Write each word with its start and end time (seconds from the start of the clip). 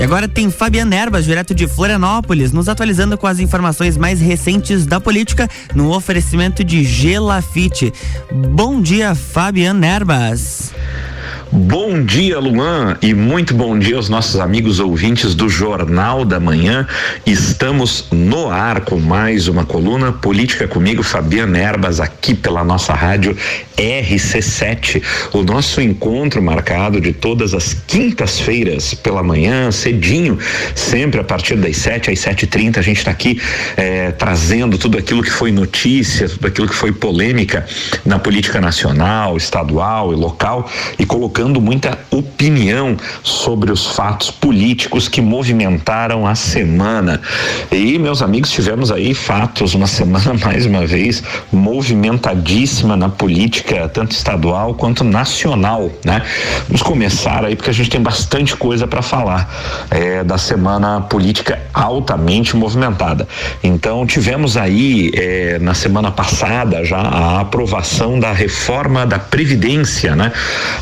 E 0.00 0.02
agora 0.02 0.26
tem 0.26 0.50
Fabiana 0.50 0.96
Erbas, 0.96 1.26
direto 1.26 1.54
de 1.54 1.68
Florianópolis, 1.68 2.52
nos 2.52 2.70
atualizando 2.70 3.18
com 3.18 3.26
as 3.26 3.38
informações 3.38 3.98
mais 3.98 4.18
recentes 4.18 4.86
da 4.86 4.98
política 4.98 5.46
no 5.74 5.94
oferecimento 5.94 6.64
de 6.64 6.82
Gelafite. 6.82 7.92
Bom 8.32 8.80
dia, 8.80 9.14
Fabiana 9.14 9.86
Erbas. 9.86 10.72
Bom 11.52 12.04
dia, 12.04 12.38
Luan, 12.38 12.96
e 13.02 13.12
muito 13.12 13.52
bom 13.54 13.76
dia 13.76 13.96
aos 13.96 14.08
nossos 14.08 14.38
amigos 14.38 14.78
ouvintes 14.78 15.34
do 15.34 15.48
Jornal 15.48 16.24
da 16.24 16.38
Manhã. 16.38 16.86
Estamos 17.26 18.06
no 18.12 18.48
ar 18.48 18.82
com 18.82 19.00
mais 19.00 19.48
uma 19.48 19.64
coluna 19.64 20.12
Política 20.12 20.68
comigo, 20.68 21.02
Fabiana 21.02 21.58
Erbas, 21.58 21.98
aqui 21.98 22.36
pela 22.36 22.62
nossa 22.62 22.92
rádio 22.94 23.36
RC7. 23.76 25.02
O 25.32 25.42
nosso 25.42 25.80
encontro 25.80 26.40
marcado 26.40 27.00
de 27.00 27.12
todas 27.12 27.52
as 27.52 27.74
quintas-feiras 27.74 28.94
pela 28.94 29.20
manhã, 29.20 29.72
cedinho, 29.72 30.38
sempre 30.76 31.20
a 31.20 31.24
partir 31.24 31.56
das 31.56 31.76
7 31.78 32.12
às 32.12 32.18
7h30. 32.20 32.78
A 32.78 32.82
gente 32.82 32.98
está 32.98 33.10
aqui 33.10 33.42
eh, 33.76 34.12
trazendo 34.12 34.78
tudo 34.78 34.96
aquilo 34.96 35.20
que 35.20 35.32
foi 35.32 35.50
notícia, 35.50 36.28
tudo 36.28 36.46
aquilo 36.46 36.68
que 36.68 36.76
foi 36.76 36.92
polêmica 36.92 37.66
na 38.04 38.20
política 38.20 38.60
nacional, 38.60 39.36
estadual 39.36 40.12
e 40.12 40.16
local 40.16 40.70
e 40.96 41.04
colocando 41.04 41.39
colocando 41.40 41.60
muita 41.60 41.98
opinião 42.10 42.96
sobre 43.22 43.72
os 43.72 43.86
fatos 43.86 44.30
políticos 44.30 45.08
que 45.08 45.22
movimentaram 45.22 46.26
a 46.26 46.34
semana. 46.34 47.18
E, 47.72 47.98
meus 47.98 48.20
amigos, 48.20 48.50
tivemos 48.50 48.92
aí 48.92 49.14
fatos, 49.14 49.74
uma 49.74 49.86
semana 49.88 50.34
mais 50.34 50.66
uma 50.66 50.86
vez 50.86 51.22
movimentadíssima 51.50 52.94
na 52.94 53.08
política, 53.08 53.88
tanto 53.88 54.12
estadual 54.12 54.74
quanto 54.74 55.02
nacional, 55.02 55.90
né? 56.04 56.22
Vamos 56.68 56.82
começar 56.82 57.42
aí 57.44 57.56
porque 57.56 57.70
a 57.70 57.74
gente 57.74 57.88
tem 57.88 58.02
bastante 58.02 58.54
coisa 58.54 58.86
para 58.86 59.00
falar 59.00 59.50
é, 59.90 60.22
da 60.22 60.36
semana 60.36 61.00
política 61.00 61.58
altamente 61.72 62.54
movimentada. 62.54 63.26
Então, 63.62 64.06
tivemos 64.06 64.58
aí 64.58 65.10
é, 65.14 65.58
na 65.58 65.72
semana 65.72 66.10
passada 66.10 66.84
já 66.84 66.98
a 66.98 67.40
aprovação 67.40 68.20
da 68.20 68.32
reforma 68.32 69.06
da 69.06 69.18
Previdência, 69.18 70.14
né? 70.14 70.32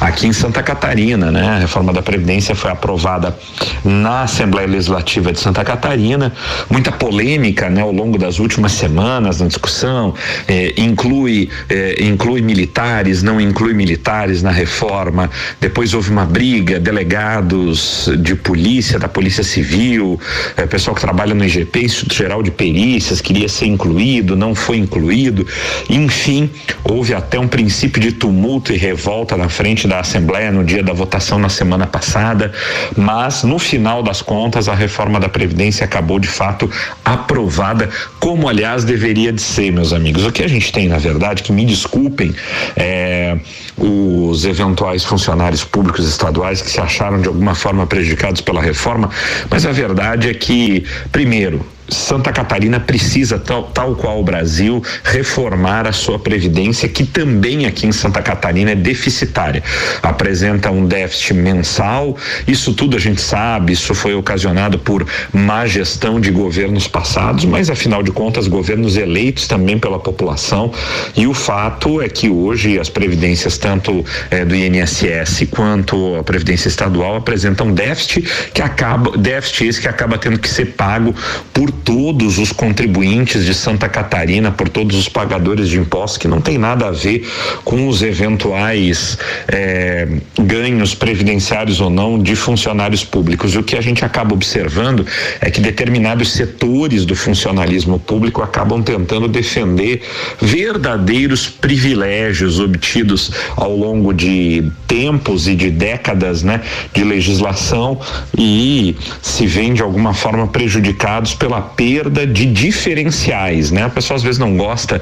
Aqui 0.01 0.27
em 0.27 0.33
São 0.33 0.48
Santa 0.49 0.63
Catarina, 0.63 1.31
né? 1.31 1.47
A 1.47 1.59
reforma 1.59 1.93
da 1.93 2.01
Previdência 2.01 2.55
foi 2.55 2.71
aprovada 2.71 3.37
na 3.85 4.23
Assembleia 4.23 4.67
Legislativa 4.67 5.31
de 5.31 5.39
Santa 5.39 5.63
Catarina, 5.63 6.33
muita 6.71 6.91
polêmica, 6.91 7.69
né? 7.69 7.83
Ao 7.83 7.93
longo 7.93 8.17
das 8.17 8.39
últimas 8.39 8.73
semanas 8.73 9.41
na 9.41 9.47
discussão, 9.47 10.15
eh, 10.49 10.73
inclui 10.79 11.51
eh, 11.69 11.97
inclui 12.01 12.41
militares, 12.41 13.23
não 13.23 13.39
inclui 13.39 13.75
militares 13.75 14.43
na 14.43 14.51
reforma. 14.51 15.29
Depois 15.61 15.93
houve 15.93 16.11
uma 16.11 16.25
briga, 16.25 16.81
delegados 16.81 18.11
de 18.19 18.35
polícia, 18.35 18.99
da 18.99 19.07
Polícia 19.07 19.45
Civil, 19.45 20.19
eh, 20.57 20.67
pessoal 20.67 20.95
que 20.95 21.03
trabalha 21.03 21.35
no 21.35 21.45
IGP, 21.45 21.85
Instituto 21.85 22.15
Geral 22.15 22.43
de 22.43 22.51
Perícias, 22.51 23.21
queria 23.21 23.51
ser 23.51 23.67
incluído, 23.67 24.35
não 24.35 24.55
foi 24.55 24.79
incluído. 24.79 25.47
Enfim, 25.91 26.49
houve 26.83 27.13
até 27.13 27.39
um 27.39 27.47
princípio 27.47 28.01
de 28.01 28.13
tumulto 28.13 28.73
e 28.73 28.79
revolta 28.79 29.37
na 29.37 29.51
frente 29.51 29.87
da 29.87 30.01
Assembleia 30.01 30.38
Assembleia 30.39 30.53
no 30.53 30.65
dia 30.65 30.83
da 30.83 30.93
votação 30.93 31.39
na 31.39 31.49
semana 31.49 31.87
passada, 31.87 32.53
mas 32.97 33.43
no 33.43 33.59
final 33.59 34.03
das 34.03 34.23
contas 34.23 34.69
a 34.69 34.75
reforma 34.75 35.19
da 35.19 35.29
Previdência 35.29 35.85
acabou 35.85 36.19
de 36.19 36.29
fato 36.29 36.71
aprovada, 37.05 37.89
como 38.21 38.49
aliás 38.49 38.85
deveria 38.85 39.33
de 39.33 39.43
ser, 39.43 39.73
meus 39.73 39.93
amigos. 39.93 40.25
O 40.25 40.31
que 40.31 40.43
a 40.43 40.49
gente 40.49 40.73
tem, 40.73 40.89
na 40.89 40.99
verdade, 40.99 41.43
que 41.43 41.53
me 41.53 41.65
desculpem 41.65 42.33
é, 42.77 43.37
os 43.77 44.45
eventuais 44.45 45.05
funcionários 45.05 45.65
públicos 45.65 46.09
estaduais 46.09 46.63
que 46.63 46.71
se 46.71 46.81
acharam 46.81 47.21
de 47.21 47.29
alguma 47.29 47.55
forma 47.55 47.87
prejudicados 47.87 48.41
pela 48.41 48.63
reforma, 48.63 49.11
mas 49.51 49.67
a 49.67 49.73
verdade 49.73 50.29
é 50.31 50.35
que, 50.35 50.85
primeiro, 51.11 51.65
Santa 51.89 52.33
Catarina 52.33 52.79
precisa, 52.79 53.39
tal, 53.39 53.65
tal 53.65 53.97
qual 53.97 54.21
o 54.21 54.25
Brasil, 54.25 54.83
reformar 55.03 55.87
a 55.87 55.93
sua 55.93 56.19
previdência, 56.19 56.89
que 56.89 57.05
também 57.05 57.67
aqui 57.67 57.87
em 57.87 57.93
Santa 57.93 58.21
Catarina 58.21 58.73
é 58.73 58.75
deficitária. 58.75 59.63
Apresenta 60.03 60.71
um 60.71 60.87
déficit 60.87 61.35
mensal, 61.35 62.17
isso 62.47 62.75
tudo 62.75 62.97
a 62.97 63.01
gente 63.01 63.21
sabe, 63.21 63.73
isso 63.73 63.95
foi 63.95 64.15
ocasionado 64.15 64.79
por 64.79 65.07
má 65.33 65.67
gestão 65.67 66.21
de 66.21 66.31
governos 66.31 66.87
passados, 66.87 67.45
mas 67.45 67.71
afinal 67.71 68.03
de 68.03 68.11
contas, 68.11 68.49
governos 68.49 68.97
eleitos 68.97 69.47
também 69.47 69.79
pela 69.79 69.99
população. 69.99 70.73
E 71.17 71.27
o 71.27 71.35
fato 71.35 72.03
é 72.03 72.09
que 72.09 72.29
hoje 72.29 72.79
as 72.79 72.89
previdências, 72.89 73.57
tanto 73.57 74.05
eh, 74.31 74.45
do 74.45 74.55
INSS 74.55 75.47
quanto 75.51 76.17
a 76.17 76.23
Previdência 76.23 76.69
Estadual, 76.69 77.17
apresentam 77.17 77.73
déficit 77.73 78.51
que 78.53 78.61
acaba, 78.61 79.17
déficit 79.17 79.67
esse 79.67 79.81
que 79.81 79.89
acaba 79.89 80.19
tendo 80.19 80.39
que 80.39 80.49
ser 80.49 80.67
pago 80.67 81.15
por 81.53 81.71
todos 81.85 82.39
os 82.39 82.53
contribuintes 82.53 83.45
de 83.45 83.55
Santa 83.55 83.89
Catarina, 83.89 84.51
por 84.51 84.69
todos 84.69 84.97
os 84.97 85.09
pagadores 85.09 85.69
de 85.69 85.79
impostos, 85.79 86.19
que 86.19 86.29
não 86.29 86.41
tem 86.41 86.59
nada 86.59 86.89
a 86.89 86.91
ver 86.91 87.27
com 87.65 87.89
os 87.89 88.03
eventuais 88.03 89.19
eh, 89.49 90.09
ganhos 90.41 90.95
previdenciários 90.95 91.81
ou 91.81 91.91
não 91.91 92.19
de 92.19 92.35
funcionários 92.37 93.05
públicos. 93.05 93.55
O 93.57 93.63
que 93.63 93.77
a 93.77 93.81
gente 93.81 94.05
acaba 94.05 94.35
observando 94.35 95.07
é 95.41 95.51
que 95.51 95.61
determinados 95.61 96.33
setores 96.33 97.05
do 97.05 97.15
funcionalismo 97.15 97.99
público 97.99 98.43
acabam 98.43 98.83
tentando 98.83 99.29
defender 99.29 100.03
verdadeiros 100.41 101.49
privilégios 101.49 102.61
obtidos 102.61 103.31
ao 103.57 103.75
longo 103.77 104.13
de 104.13 104.71
tempos 104.87 105.47
e 105.49 105.55
de 105.55 105.71
décadas, 105.71 106.43
né, 106.43 106.61
de 106.95 107.05
legislação 107.05 108.01
e 108.37 108.97
se 109.23 109.47
veem 109.47 109.75
de 109.75 109.83
alguma 109.83 110.15
forma 110.15 110.47
prejudicados 110.47 111.35
pela 111.35 111.68
perda 111.77 112.27
de 112.27 112.47
diferenciais, 112.47 113.71
né? 113.71 113.85
A 113.85 113.89
pessoa 113.89 114.17
às 114.17 114.23
vezes 114.23 114.39
não 114.39 114.57
gosta 114.57 115.01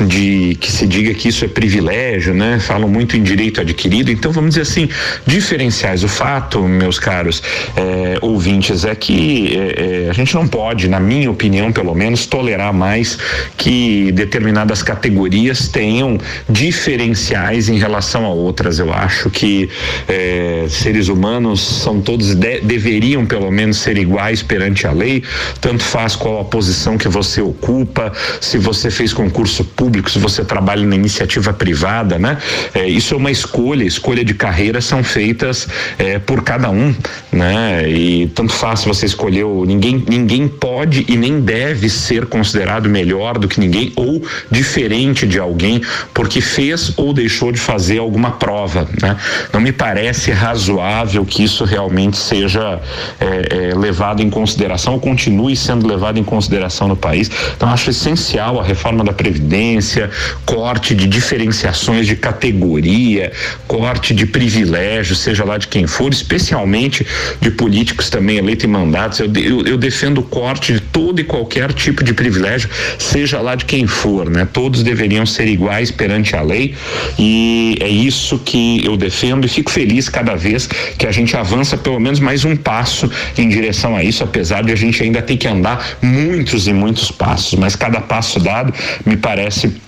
de 0.00 0.56
que 0.60 0.70
se 0.70 0.86
diga 0.86 1.12
que 1.14 1.28
isso 1.28 1.44
é 1.44 1.48
privilégio, 1.48 2.34
né? 2.34 2.58
Falam 2.60 2.88
muito 2.88 3.16
em 3.16 3.22
direito 3.22 3.60
adquirido, 3.60 4.10
então 4.10 4.30
vamos 4.32 4.50
dizer 4.50 4.62
assim, 4.62 4.88
diferenciais. 5.26 6.04
O 6.04 6.08
fato, 6.08 6.62
meus 6.62 6.98
caros 6.98 7.42
é, 7.76 8.18
ouvintes, 8.20 8.84
é 8.84 8.94
que 8.94 9.56
é, 9.56 10.06
é, 10.06 10.10
a 10.10 10.12
gente 10.12 10.34
não 10.34 10.46
pode, 10.46 10.88
na 10.88 11.00
minha 11.00 11.30
opinião, 11.30 11.72
pelo 11.72 11.94
menos, 11.94 12.26
tolerar 12.26 12.72
mais 12.72 13.18
que 13.56 14.12
determinadas 14.12 14.82
categorias 14.82 15.68
tenham 15.68 16.18
diferenciais 16.48 17.68
em 17.68 17.78
relação 17.78 18.24
a 18.24 18.28
outras. 18.28 18.78
Eu 18.78 18.92
acho 18.92 19.30
que 19.30 19.68
é, 20.08 20.66
seres 20.68 21.08
humanos 21.08 21.60
são 21.60 22.00
todos 22.00 22.34
de, 22.34 22.60
deveriam 22.60 23.24
pelo 23.24 23.50
menos 23.50 23.78
ser 23.78 23.96
iguais 23.96 24.42
perante 24.42 24.86
a 24.86 24.92
lei, 24.92 25.22
tanto 25.60 25.82
faz 25.82 26.01
faz, 26.02 26.16
qual 26.16 26.40
a 26.40 26.44
posição 26.44 26.98
que 26.98 27.08
você 27.08 27.40
ocupa, 27.40 28.12
se 28.40 28.58
você 28.58 28.90
fez 28.90 29.12
concurso 29.12 29.64
público, 29.64 30.10
se 30.10 30.18
você 30.18 30.44
trabalha 30.44 30.84
na 30.84 30.96
iniciativa 30.96 31.52
privada, 31.52 32.18
né? 32.18 32.38
É, 32.74 32.88
isso 32.88 33.14
é 33.14 33.16
uma 33.16 33.30
escolha, 33.30 33.84
escolha 33.84 34.24
de 34.24 34.34
carreira 34.34 34.80
são 34.80 35.04
feitas 35.04 35.68
é, 35.98 36.18
por 36.18 36.42
cada 36.42 36.70
um, 36.70 36.94
né? 37.30 37.88
E 37.88 38.26
tanto 38.28 38.52
faz 38.52 38.84
você 38.84 39.06
escolheu, 39.06 39.64
ninguém, 39.66 40.04
ninguém 40.08 40.48
pode 40.48 41.04
e 41.08 41.16
nem 41.16 41.40
deve 41.40 41.88
ser 41.88 42.26
considerado 42.26 42.88
melhor 42.88 43.38
do 43.38 43.46
que 43.46 43.60
ninguém 43.60 43.92
ou 43.94 44.22
diferente 44.50 45.26
de 45.26 45.38
alguém 45.38 45.80
porque 46.12 46.40
fez 46.40 46.92
ou 46.96 47.12
deixou 47.12 47.52
de 47.52 47.60
fazer 47.60 47.98
alguma 47.98 48.32
prova, 48.32 48.88
né? 49.00 49.16
Não 49.52 49.60
me 49.60 49.72
parece 49.72 50.32
razoável 50.32 51.24
que 51.24 51.44
isso 51.44 51.64
realmente 51.64 52.16
seja 52.16 52.80
é, 53.20 53.70
é 53.70 53.74
levado 53.74 54.20
em 54.20 54.30
consideração 54.30 54.94
ou 54.94 55.00
continue 55.00 55.54
sendo 55.54 55.91
levado 55.92 56.18
em 56.18 56.24
consideração 56.24 56.88
no 56.88 56.96
país. 56.96 57.30
Então, 57.56 57.68
acho 57.68 57.90
essencial 57.90 58.60
a 58.60 58.64
reforma 58.64 59.04
da 59.04 59.12
Previdência, 59.12 60.10
corte 60.44 60.94
de 60.94 61.06
diferenciações 61.06 62.06
de 62.06 62.16
categoria, 62.16 63.32
corte 63.66 64.14
de 64.14 64.26
privilégios, 64.26 65.20
seja 65.20 65.44
lá 65.44 65.58
de 65.58 65.68
quem 65.68 65.86
for, 65.86 66.12
especialmente 66.12 67.06
de 67.40 67.50
políticos 67.50 68.10
também 68.10 68.36
eleitos 68.36 68.64
em 68.64 68.68
mandatos. 68.68 69.20
Eu, 69.20 69.30
eu, 69.36 69.66
eu 69.66 69.76
defendo 69.76 70.18
o 70.18 70.22
corte 70.22 70.72
de 70.72 70.80
todo 70.80 71.20
e 71.20 71.24
qualquer 71.24 71.72
tipo 71.72 72.02
de 72.02 72.14
privilégio, 72.14 72.68
seja 72.98 73.40
lá 73.40 73.54
de 73.54 73.64
quem 73.64 73.86
for, 73.86 74.28
né? 74.28 74.46
Todos 74.52 74.82
deveriam 74.82 75.26
ser 75.26 75.46
iguais 75.46 75.90
perante 75.90 76.34
a 76.36 76.42
lei 76.42 76.74
e 77.18 77.76
é 77.80 77.88
isso 77.88 78.38
que 78.38 78.84
eu 78.84 78.96
defendo 78.96 79.44
e 79.44 79.48
fico 79.48 79.70
feliz 79.70 80.08
cada 80.08 80.34
vez 80.34 80.66
que 80.98 81.06
a 81.06 81.12
gente 81.12 81.36
avança 81.36 81.76
pelo 81.76 82.00
menos 82.00 82.20
mais 82.20 82.44
um 82.44 82.56
passo 82.56 83.10
em 83.36 83.48
direção 83.48 83.96
a 83.96 84.02
isso, 84.02 84.22
apesar 84.22 84.62
de 84.62 84.72
a 84.72 84.76
gente 84.76 85.02
ainda 85.02 85.22
ter 85.22 85.36
que 85.36 85.48
andar 85.48 85.71
muitos 86.00 86.66
e 86.66 86.72
muitos 86.72 87.10
passos, 87.10 87.58
mas 87.58 87.76
cada 87.76 88.00
passo 88.00 88.40
dado 88.40 88.72
me 89.04 89.16
parece 89.16 89.80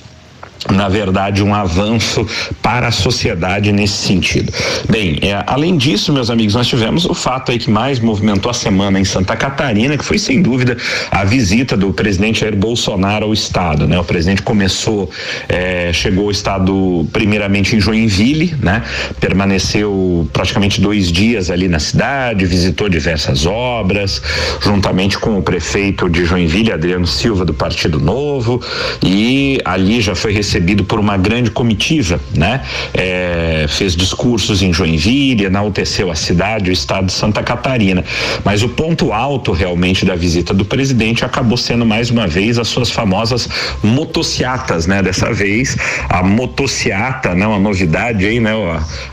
na 0.72 0.88
verdade, 0.88 1.42
um 1.42 1.54
avanço 1.54 2.26
para 2.62 2.88
a 2.88 2.90
sociedade 2.90 3.70
nesse 3.70 4.06
sentido. 4.06 4.52
Bem, 4.88 5.18
é, 5.22 5.42
além 5.46 5.76
disso, 5.76 6.12
meus 6.12 6.30
amigos, 6.30 6.54
nós 6.54 6.66
tivemos 6.66 7.04
o 7.04 7.14
fato 7.14 7.52
aí 7.52 7.58
que 7.58 7.70
mais 7.70 8.00
movimentou 8.00 8.50
a 8.50 8.54
semana 8.54 8.98
em 8.98 9.04
Santa 9.04 9.36
Catarina, 9.36 9.96
que 9.98 10.04
foi 10.04 10.18
sem 10.18 10.40
dúvida 10.40 10.76
a 11.10 11.24
visita 11.24 11.76
do 11.76 11.92
presidente 11.92 12.40
Jair 12.40 12.56
Bolsonaro 12.56 13.26
ao 13.26 13.32
estado, 13.32 13.86
né? 13.86 13.98
O 13.98 14.04
presidente 14.04 14.42
começou, 14.42 15.10
é, 15.48 15.92
chegou 15.92 16.26
ao 16.26 16.30
estado 16.30 17.06
primeiramente 17.12 17.76
em 17.76 17.80
Joinville, 17.80 18.54
né? 18.62 18.82
Permaneceu 19.20 20.28
praticamente 20.32 20.80
dois 20.80 21.12
dias 21.12 21.50
ali 21.50 21.68
na 21.68 21.78
cidade, 21.78 22.46
visitou 22.46 22.88
diversas 22.88 23.44
obras, 23.44 24.22
juntamente 24.62 25.18
com 25.18 25.38
o 25.38 25.42
prefeito 25.42 26.08
de 26.08 26.24
Joinville, 26.24 26.72
Adriano 26.72 27.06
Silva, 27.06 27.44
do 27.44 27.52
Partido 27.52 28.00
Novo, 28.00 28.62
e 29.02 29.60
ali 29.64 30.00
já 30.00 30.14
foi 30.14 30.32
recebido 30.44 30.84
por 30.84 31.00
uma 31.00 31.16
grande 31.16 31.50
comitiva, 31.50 32.20
né? 32.34 32.60
É, 32.92 33.64
fez 33.68 33.96
discursos 33.96 34.62
em 34.62 34.72
Joinville, 34.72 35.46
enalteceu 35.46 36.10
a 36.10 36.14
cidade, 36.14 36.68
o 36.68 36.72
estado 36.72 37.06
de 37.06 37.12
Santa 37.12 37.42
Catarina. 37.42 38.04
Mas 38.44 38.62
o 38.62 38.68
ponto 38.68 39.12
alto 39.12 39.52
realmente 39.52 40.04
da 40.04 40.14
visita 40.14 40.52
do 40.52 40.64
presidente 40.64 41.24
acabou 41.24 41.56
sendo 41.56 41.86
mais 41.86 42.10
uma 42.10 42.26
vez 42.26 42.58
as 42.58 42.68
suas 42.68 42.90
famosas 42.90 43.48
motociatas, 43.82 44.86
né? 44.86 45.02
Dessa 45.02 45.32
vez 45.32 45.76
a 46.08 46.22
motociata, 46.22 47.34
né? 47.34 47.46
Uma 47.46 47.58
novidade 47.58 48.26
aí, 48.26 48.38
né? 48.38 48.52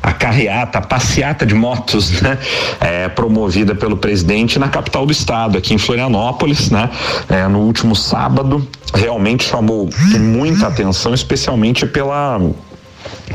A, 0.03 0.09
a 0.09 0.13
carreata, 0.13 0.79
a 0.79 0.81
passeata 0.81 1.45
de 1.45 1.55
motos, 1.55 2.21
né? 2.21 2.37
É, 2.81 3.07
promovida 3.07 3.73
pelo 3.73 3.95
presidente 3.95 4.59
na 4.59 4.67
capital 4.67 5.05
do 5.05 5.11
estado, 5.11 5.57
aqui 5.57 5.73
em 5.73 5.77
Florianópolis, 5.77 6.69
né? 6.69 6.89
É, 7.29 7.47
no 7.47 7.59
último 7.59 7.95
sábado, 7.95 8.67
realmente 8.93 9.43
chamou 9.43 9.89
muita 10.19 10.67
atenção, 10.67 11.13
especialmente 11.13 11.85
pela 11.85 12.39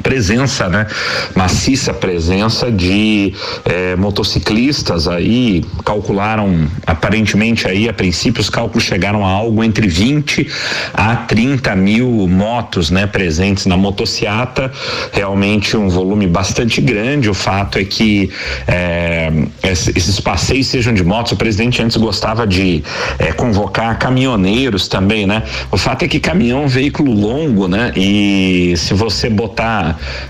presença, 0.03 0.69
né? 0.69 0.87
Maciça 1.35 1.93
presença 1.93 2.71
de 2.71 3.35
eh, 3.65 3.97
motociclistas 3.97 5.09
aí, 5.09 5.65
calcularam 5.85 6.69
aparentemente 6.87 7.67
aí, 7.67 7.89
a 7.89 7.93
princípio, 7.93 8.41
os 8.41 8.49
cálculos 8.49 8.85
chegaram 8.85 9.27
a 9.27 9.31
algo 9.31 9.65
entre 9.65 9.89
20 9.89 10.49
a 10.95 11.17
30 11.17 11.75
mil 11.75 12.29
motos, 12.29 12.91
né? 12.91 13.07
Presentes 13.07 13.67
na 13.67 13.77
motociata, 13.77 14.71
realmente 15.13 15.77
um 15.77 15.89
volume 15.89 16.27
bastante 16.27 16.81
grande. 16.81 17.29
O 17.29 17.35
fato 17.35 17.79
é 17.79 17.85
que 17.85 18.31
eh, 18.69 19.33
esses 19.63 20.21
passeios 20.21 20.69
sejam 20.69 20.95
de 20.95 21.03
motos, 21.03 21.33
o 21.33 21.37
presidente 21.37 21.83
antes 21.83 21.97
gostava 21.97 22.47
de 22.47 22.83
eh, 23.19 23.33
convocar 23.33 23.99
caminhoneiros 23.99 24.89
também, 24.89 25.27
né? 25.27 25.43
O 25.71 25.77
fato 25.77 26.05
é 26.05 26.09
que 26.09 26.21
caminhão 26.21 26.63
é 26.63 26.65
um 26.67 26.69
veículo 26.69 27.13
longo, 27.13 27.67
né? 27.67 27.93
E 27.97 28.75
se 28.77 28.95
você 28.95 29.29
botar 29.29 29.56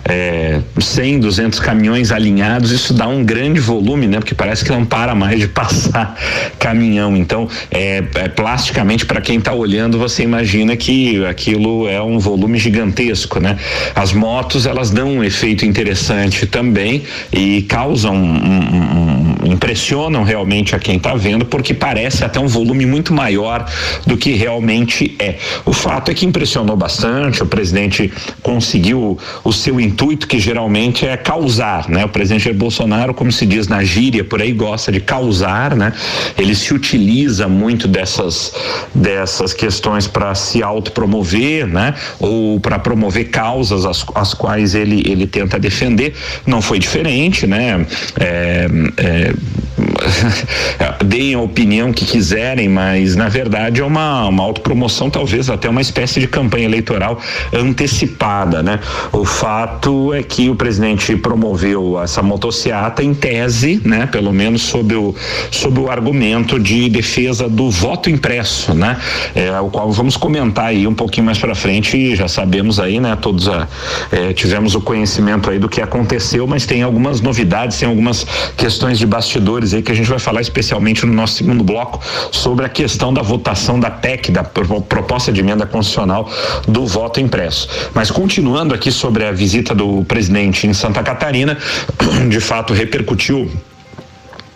é, 0.09 0.61
100, 0.79 1.21
200 1.21 1.59
caminhões 1.61 2.13
alinhados, 2.13 2.71
isso 2.71 2.95
dá 2.95 3.09
um 3.09 3.25
grande 3.25 3.61
volume, 3.61 4.07
né? 4.07 4.19
Porque 4.19 4.35
parece 4.35 4.65
que 4.65 4.71
não 4.71 4.85
para 4.85 5.15
mais 5.15 5.41
de 5.41 5.49
passar 5.57 6.17
caminhão. 6.59 7.17
Então, 7.17 7.49
é, 7.71 8.03
é 8.15 8.29
plasticamente, 8.29 9.05
para 9.05 9.21
quem 9.21 9.39
está 9.39 9.53
olhando, 9.53 9.99
você 9.99 10.23
imagina 10.23 10.77
que 10.77 11.25
aquilo 11.25 11.89
é 11.89 12.01
um 12.03 12.19
volume 12.19 12.59
gigantesco, 12.59 13.41
né? 13.41 13.59
As 13.95 14.13
motos, 14.13 14.67
elas 14.67 14.91
dão 14.91 15.17
um 15.17 15.25
efeito 15.25 15.65
interessante 15.65 16.47
também 16.47 17.03
e 17.33 17.63
causam, 17.63 18.15
um, 18.15 19.41
um, 19.45 19.53
impressionam 19.53 20.23
realmente 20.23 20.75
a 20.75 20.79
quem 20.79 20.97
está 20.97 21.15
vendo, 21.15 21.45
porque 21.45 21.75
parece 21.75 22.25
até 22.25 22.39
um 22.39 22.47
volume 22.47 22.87
muito 22.87 23.13
maior 23.13 23.67
do 24.07 24.17
que 24.17 24.33
realmente 24.33 25.15
é. 25.19 25.37
O 25.65 25.73
fato 25.73 26.11
é 26.11 26.15
que 26.15 26.27
impressionou 26.27 26.77
bastante, 26.77 27.43
o 27.43 27.47
presidente 27.47 28.13
conseguiu 28.43 29.16
o 29.45 29.53
seu 29.53 29.81
intuito, 29.81 30.27
que 30.27 30.39
geralmente 30.39 31.07
é 31.07 31.17
causar, 31.17 31.89
né? 31.89 32.05
O 32.05 32.09
presidente 32.09 32.45
Jair 32.45 32.57
Bolsonaro, 32.57 33.15
como 33.15 33.31
se 33.33 33.47
diz 33.47 33.69
na 33.69 33.83
gíria, 33.85 34.25
por 34.25 34.41
aí 34.41 34.53
gosta 34.53 34.91
de 34.93 35.01
causar, 35.01 35.75
né? 35.75 35.93
Ele 36.39 36.55
se 36.55 36.73
utiliza 36.75 37.49
muito 37.49 37.89
dessas 37.89 38.53
dessas 38.95 39.53
questões 39.53 40.07
para 40.07 40.35
se 40.35 40.63
autopromover, 40.63 41.67
né? 41.67 41.95
Ou 42.19 42.61
para 42.61 42.79
promover 42.79 43.31
causas 43.31 43.85
as, 43.85 44.05
as 44.15 44.35
quais 44.35 44.75
ele 44.75 45.03
ele 45.07 45.27
tenta 45.27 45.59
defender. 45.59 46.15
Não 46.47 46.61
foi 46.61 46.79
diferente, 46.79 47.47
né? 47.47 47.87
É, 48.19 48.67
é, 48.97 49.33
deem 51.05 51.35
a 51.35 51.41
opinião 51.41 51.93
que 51.93 52.05
quiserem, 52.05 52.69
mas 52.69 53.15
na 53.17 53.29
verdade 53.29 53.81
é 53.81 53.85
uma, 53.85 54.27
uma 54.29 54.43
autopromoção, 54.43 55.11
talvez 55.11 55.51
até 55.51 55.69
uma 55.69 55.81
espécie 55.81 56.21
de 56.21 56.27
campanha 56.27 56.65
eleitoral 56.65 57.21
antecipada, 57.53 58.63
né? 58.63 58.81
O 59.13 59.25
fato 59.25 60.13
é 60.13 60.23
que 60.23 60.51
o 60.51 60.55
presidente 60.55 61.17
promoveu 61.17 62.01
essa 62.03 62.23
motociata 62.23 63.03
em 63.03 63.15
tese, 63.15 63.81
né? 63.85 64.07
Pelo 64.07 64.33
menos 64.33 64.63
sob 64.63 64.95
o, 64.95 65.15
sob 65.51 65.81
o 65.81 65.91
argumento 65.91 66.59
de 66.59 66.89
defesa 66.89 67.49
do 67.49 67.71
voto 67.71 68.11
impresso, 68.11 68.75
né? 68.75 68.99
É, 69.35 69.59
o 69.61 69.69
qual 69.69 69.91
vamos 69.93 70.17
comentar 70.17 70.67
aí 70.67 70.87
um 70.87 70.95
pouquinho 70.95 71.27
mais 71.27 71.39
para 71.39 71.55
frente, 71.55 72.15
já 72.17 72.29
sabemos 72.29 72.81
aí, 72.81 73.01
né? 73.01 73.17
Todos 73.17 73.49
a, 73.49 73.69
é, 74.11 74.33
tivemos 74.33 74.75
o 74.75 74.81
conhecimento 74.81 75.51
aí 75.51 75.59
do 75.59 75.69
que 75.69 75.81
aconteceu, 75.81 76.47
mas 76.47 76.67
tem 76.67 76.83
algumas 76.83 77.21
novidades, 77.21 77.79
tem 77.79 77.89
algumas 77.89 78.27
questões 78.57 78.99
de 78.99 79.07
bastidores 79.07 79.73
aí 79.75 79.83
que 79.83 79.93
a 79.93 79.95
gente 79.95 80.09
vai 80.09 80.19
falar 80.19 80.41
especialmente 80.41 81.07
no 81.07 81.13
nosso 81.13 81.35
segundo 81.35 81.63
bloco 81.63 82.01
sobre 82.33 82.65
a 82.65 82.69
questão 82.69 83.13
da 83.13 83.23
votação 83.23 83.79
da 83.79 83.91
PEC, 83.91 84.31
da 84.31 84.45
proposta 84.45 85.33
de 85.33 85.41
emenda 85.41 85.67
constitucional 85.67 86.29
do 86.67 86.87
voto 86.87 87.21
impresso. 87.21 87.69
Mas 87.95 88.11
continuando 88.11 88.75
aqui 88.75 88.91
sobre 88.97 89.25
a 89.25 89.33
visita 89.33 89.75
do 89.75 90.05
presidente 90.05 90.67
em 90.67 90.73
Santa 90.73 91.03
Catarina, 91.03 91.57
de 92.29 92.41
fato 92.41 92.73
repercutiu 92.73 93.51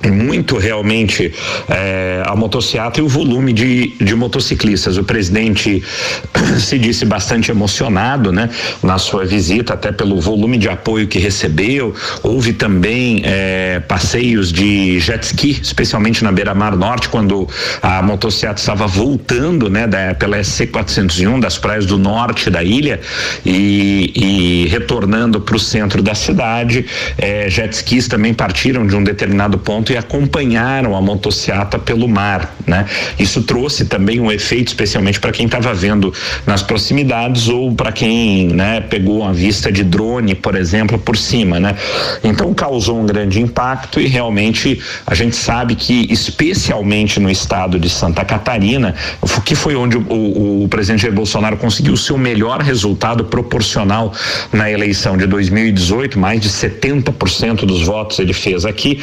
muito 0.08 0.56
realmente 0.56 1.32
é, 1.68 2.22
a 2.24 2.34
motocicleta 2.34 3.00
e 3.00 3.02
o 3.02 3.08
volume 3.08 3.52
de, 3.52 3.88
de 4.00 4.14
motociclistas. 4.14 4.96
O 4.96 5.04
presidente 5.04 5.82
se 6.58 6.78
disse 6.78 7.04
bastante 7.04 7.50
emocionado, 7.50 8.32
né, 8.32 8.48
na 8.82 8.96
sua 8.98 9.26
visita, 9.26 9.74
até 9.74 9.92
pelo 9.92 10.20
volume 10.20 10.56
de 10.56 10.68
apoio 10.68 11.06
que 11.06 11.18
recebeu. 11.18 11.94
Houve 12.22 12.52
também 12.52 13.22
é, 13.24 13.80
passeios 13.80 14.52
de 14.52 14.98
jet 15.00 15.22
ski, 15.24 15.58
especialmente 15.62 16.24
na 16.24 16.32
beira-mar 16.32 16.76
norte, 16.76 17.08
quando 17.08 17.46
a 17.82 18.00
motocicleta 18.02 18.60
estava 18.60 18.86
voltando, 18.86 19.68
né, 19.68 19.86
da, 19.86 20.14
pela 20.14 20.42
SC 20.42 20.68
401 20.68 21.40
das 21.40 21.58
praias 21.58 21.84
do 21.84 21.98
norte 21.98 22.48
da 22.48 22.62
ilha 22.62 23.00
e, 23.44 24.64
e 24.64 24.68
retornando 24.68 25.40
para 25.40 25.56
o 25.56 25.58
centro 25.58 26.02
da 26.02 26.14
cidade. 26.14 26.86
É, 27.18 27.50
jet 27.50 27.72
skis 27.74 28.08
também 28.08 28.32
partiram 28.32 28.86
de 28.86 28.96
um 28.96 29.04
determinado 29.04 29.58
ponto 29.58 29.89
e 29.92 29.96
acompanharam 29.96 30.96
a 30.96 31.00
motociata 31.00 31.78
pelo 31.78 32.08
mar, 32.08 32.54
né? 32.66 32.86
Isso 33.18 33.42
trouxe 33.42 33.84
também 33.84 34.20
um 34.20 34.30
efeito, 34.30 34.68
especialmente 34.68 35.20
para 35.20 35.32
quem 35.32 35.46
estava 35.46 35.72
vendo 35.74 36.12
nas 36.46 36.62
proximidades 36.62 37.48
ou 37.48 37.74
para 37.74 37.92
quem, 37.92 38.48
né, 38.48 38.80
pegou 38.80 39.20
uma 39.20 39.32
vista 39.32 39.70
de 39.70 39.82
drone, 39.82 40.34
por 40.34 40.54
exemplo, 40.54 40.98
por 40.98 41.16
cima, 41.16 41.58
né? 41.58 41.76
Então 42.22 42.52
causou 42.54 43.00
um 43.00 43.06
grande 43.06 43.40
impacto 43.40 44.00
e 44.00 44.06
realmente 44.06 44.80
a 45.06 45.14
gente 45.14 45.36
sabe 45.36 45.74
que, 45.74 46.06
especialmente 46.10 47.18
no 47.18 47.30
estado 47.30 47.78
de 47.78 47.88
Santa 47.88 48.24
Catarina, 48.24 48.94
que 49.44 49.54
foi 49.54 49.74
onde 49.74 49.96
o, 49.96 50.06
o, 50.08 50.64
o 50.64 50.68
presidente 50.68 51.02
Jair 51.02 51.14
Bolsonaro 51.14 51.56
conseguiu 51.56 51.94
o 51.94 51.96
seu 51.96 52.16
melhor 52.16 52.60
resultado 52.60 53.24
proporcional 53.24 54.12
na 54.52 54.70
eleição 54.70 55.16
de 55.16 55.26
2018, 55.26 56.18
mais 56.18 56.40
de 56.40 56.48
70% 56.48 57.64
dos 57.64 57.82
votos 57.82 58.18
ele 58.18 58.32
fez 58.32 58.64
aqui. 58.64 59.00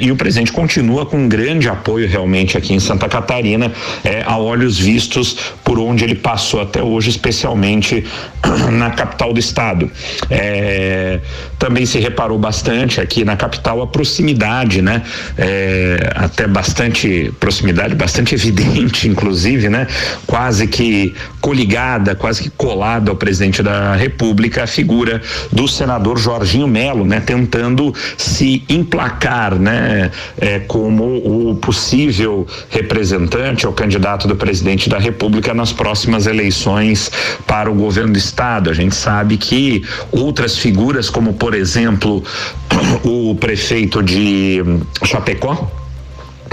E 0.00 0.10
o 0.12 0.16
presidente 0.16 0.52
continua 0.52 1.06
com 1.06 1.16
um 1.16 1.28
grande 1.28 1.68
apoio 1.68 2.08
realmente 2.08 2.56
aqui 2.56 2.74
em 2.74 2.80
Santa 2.80 3.08
Catarina, 3.08 3.72
é, 4.04 4.22
a 4.24 4.38
olhos 4.38 4.78
vistos 4.78 5.36
por 5.64 5.78
onde 5.78 6.04
ele 6.04 6.14
passou 6.14 6.60
até 6.60 6.82
hoje, 6.82 7.10
especialmente 7.10 8.04
na 8.72 8.90
capital 8.90 9.32
do 9.32 9.40
estado. 9.40 9.90
É, 10.30 11.20
também 11.58 11.84
se 11.86 11.98
reparou 11.98 12.38
bastante 12.38 13.00
aqui 13.00 13.24
na 13.24 13.36
capital 13.36 13.82
a 13.82 13.86
proximidade, 13.86 14.80
né? 14.82 15.02
É, 15.36 16.12
até 16.14 16.46
bastante 16.46 17.32
proximidade, 17.40 17.94
bastante 17.94 18.34
evidente, 18.36 19.08
inclusive, 19.08 19.68
né? 19.68 19.86
Quase 20.26 20.66
que 20.66 21.14
coligada, 21.40 22.14
quase 22.14 22.44
que 22.44 22.50
colada 22.50 23.10
ao 23.10 23.16
presidente 23.16 23.62
da 23.62 23.94
República, 23.94 24.64
a 24.64 24.66
figura 24.66 25.20
do 25.50 25.66
senador 25.66 26.18
Jorginho 26.18 26.68
Melo, 26.68 27.04
né? 27.04 27.20
Tentando 27.20 27.94
se 28.16 28.62
emplacar, 28.68 29.54
né? 29.56 30.10
é, 30.40 30.58
como 30.60 31.50
o 31.50 31.56
possível 31.56 32.46
representante 32.70 33.66
ou 33.66 33.72
candidato 33.72 34.28
do 34.28 34.36
presidente 34.36 34.88
da 34.88 34.98
República 34.98 35.52
nas 35.54 35.72
próximas 35.72 36.26
eleições 36.26 37.10
para 37.46 37.70
o 37.70 37.74
governo 37.74 38.12
do 38.12 38.18
estado. 38.18 38.70
A 38.70 38.72
gente 38.72 38.94
sabe 38.94 39.36
que 39.36 39.82
outras 40.10 40.56
figuras, 40.56 41.10
como 41.10 41.34
por 41.34 41.47
exemplo 41.54 42.22
o 43.04 43.34
prefeito 43.34 44.02
de 44.02 44.62
Chapecó, 45.04 45.70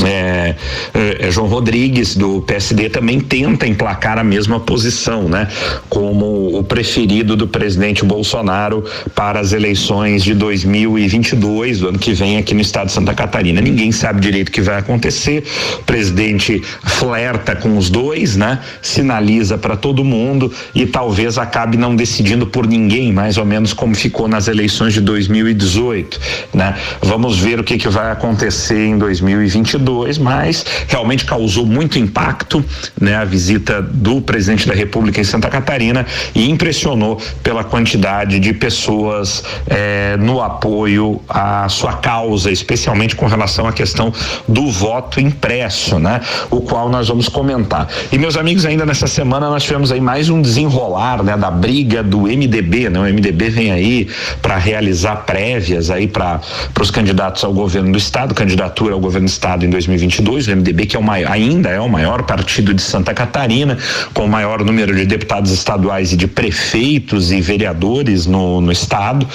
é, 0.04 0.56
é, 0.94 1.32
João 1.32 1.48
Rodrigues 1.48 2.16
do 2.16 2.42
PSD 2.42 2.90
também 2.90 3.20
tenta 3.20 3.66
emplacar 3.66 4.18
a 4.18 4.24
mesma 4.24 4.60
posição, 4.60 5.30
né? 5.30 5.48
Como 5.90 6.58
o 6.58 6.64
preferido 6.64 7.36
do 7.36 7.48
presidente 7.48 8.04
Bolsonaro 8.04 8.84
para 9.14 9.40
as 9.40 9.54
eleições 9.54 10.24
de 10.24 10.34
2022, 10.34 11.80
do 11.80 11.90
ano 11.90 12.00
que 12.00 12.14
vem 12.14 12.38
aqui 12.38 12.54
no 12.54 12.62
estado 12.62 12.88
de 12.88 12.94
Santa 12.94 13.14
Catarina. 13.14 13.62
Ninguém 13.62 13.92
sabe 13.92 14.20
direito 14.20 14.50
o 14.50 14.52
que 14.52 14.62
vai 14.62 14.78
acontecer. 14.78 15.44
O 15.80 15.84
presidente 15.84 16.62
flerta 16.84 17.56
com 17.56 17.78
os 17.78 17.90
dois, 17.90 18.36
né? 18.36 18.60
Sinaliza 18.82 19.58
para 19.58 19.78
todo 19.78 20.04
mundo 20.04 20.52
e 20.74 20.86
talvez 20.86 21.38
acabe 21.38 21.78
não 21.78 21.96
decidindo 21.96 22.48
por 22.48 22.68
ninguém, 22.68 23.14
mais 23.14 23.38
ou 23.38 23.46
menos 23.46 23.74
como 23.74 23.96
ficou 23.96 24.28
nas 24.28 24.48
eleições 24.48 24.94
de 24.94 25.02
2018, 25.02 26.20
né? 26.54 26.75
Vamos 27.02 27.40
ver 27.40 27.60
o 27.60 27.64
que 27.64 27.78
que 27.78 27.88
vai 27.88 28.12
acontecer 28.12 28.86
em 28.86 28.98
2022, 28.98 29.85
mas 30.20 30.65
realmente 30.88 31.25
causou 31.25 31.65
muito 31.65 32.00
impacto, 32.00 32.63
né? 33.00 33.15
A 33.15 33.25
visita 33.25 33.82
do 33.82 34.22
presidente 34.22 34.68
da 34.68 34.74
República 34.74 35.20
em 35.20 35.24
Santa 35.24 35.50
Catarina 35.50 36.06
e 36.34 36.50
impressionou 36.50 37.20
pela 37.44 37.63
quantidade 37.63 38.39
de 38.39 38.54
pessoas 38.54 39.44
eh, 39.68 40.18
no 40.20 40.42
apoio 40.42 41.22
à 41.27 41.68
sua 41.70 41.94
causa, 41.94 42.51
especialmente 42.51 43.15
com 43.15 43.27
relação 43.27 43.68
à 43.68 43.74
questão 43.74 44.12
do 44.48 44.70
voto 44.72 45.20
impresso, 45.20 46.00
né? 46.00 46.22
O 46.50 46.62
qual 46.62 46.89
nós 46.89 47.08
vamos 47.08 47.30
comentar. 47.30 47.88
E 48.12 48.18
meus 48.18 48.38
amigos, 48.38 48.65
ainda 48.65 48.86
nessa 48.86 49.08
semana 49.08 49.50
nós 49.50 49.63
tivemos 49.63 49.92
aí 49.92 50.01
mais 50.01 50.30
um 50.30 50.42
desenrolar, 50.42 51.24
né? 51.24 51.38
Da 51.38 51.51
briga 51.51 52.01
do 52.01 52.22
MDB, 52.22 52.89
né? 52.89 53.00
O 53.00 53.04
MDB 53.04 53.50
vem 53.50 53.72
aí 53.72 54.08
para 54.42 54.58
realizar 54.58 55.18
prévias 55.25 55.89
aí 55.89 56.08
para 56.08 56.42
os 56.80 56.92
candidatos 56.92 57.44
ao 57.44 57.54
governo 57.54 57.92
do 57.92 57.98
estado, 57.98 58.34
candidatura 58.34 58.94
ao 58.94 59.00
governo 59.00 59.27
do 59.27 59.32
estado 59.32 59.65
em 59.65 59.70
2022, 59.75 60.48
o 60.48 60.55
MDB 60.55 60.86
que 60.86 60.96
é 60.96 61.00
o 61.00 61.03
maior, 61.03 61.32
ainda 61.32 61.70
é 61.70 61.79
o 61.79 61.89
maior 61.89 62.24
partido 62.24 62.74
de 62.74 62.82
Santa 62.82 63.13
Catarina, 63.13 63.77
com 64.13 64.25
o 64.25 64.29
maior 64.29 64.63
número 64.63 64.96
de 64.96 65.05
deputados 65.05 65.51
estaduais 65.51 66.13
e 66.13 66.17
de 66.17 66.27
prefeitos 66.27 67.32
e 67.32 67.41
vereadores 67.41 68.25
no, 68.25 68.62
no 68.62 68.72
estado, 68.72 69.27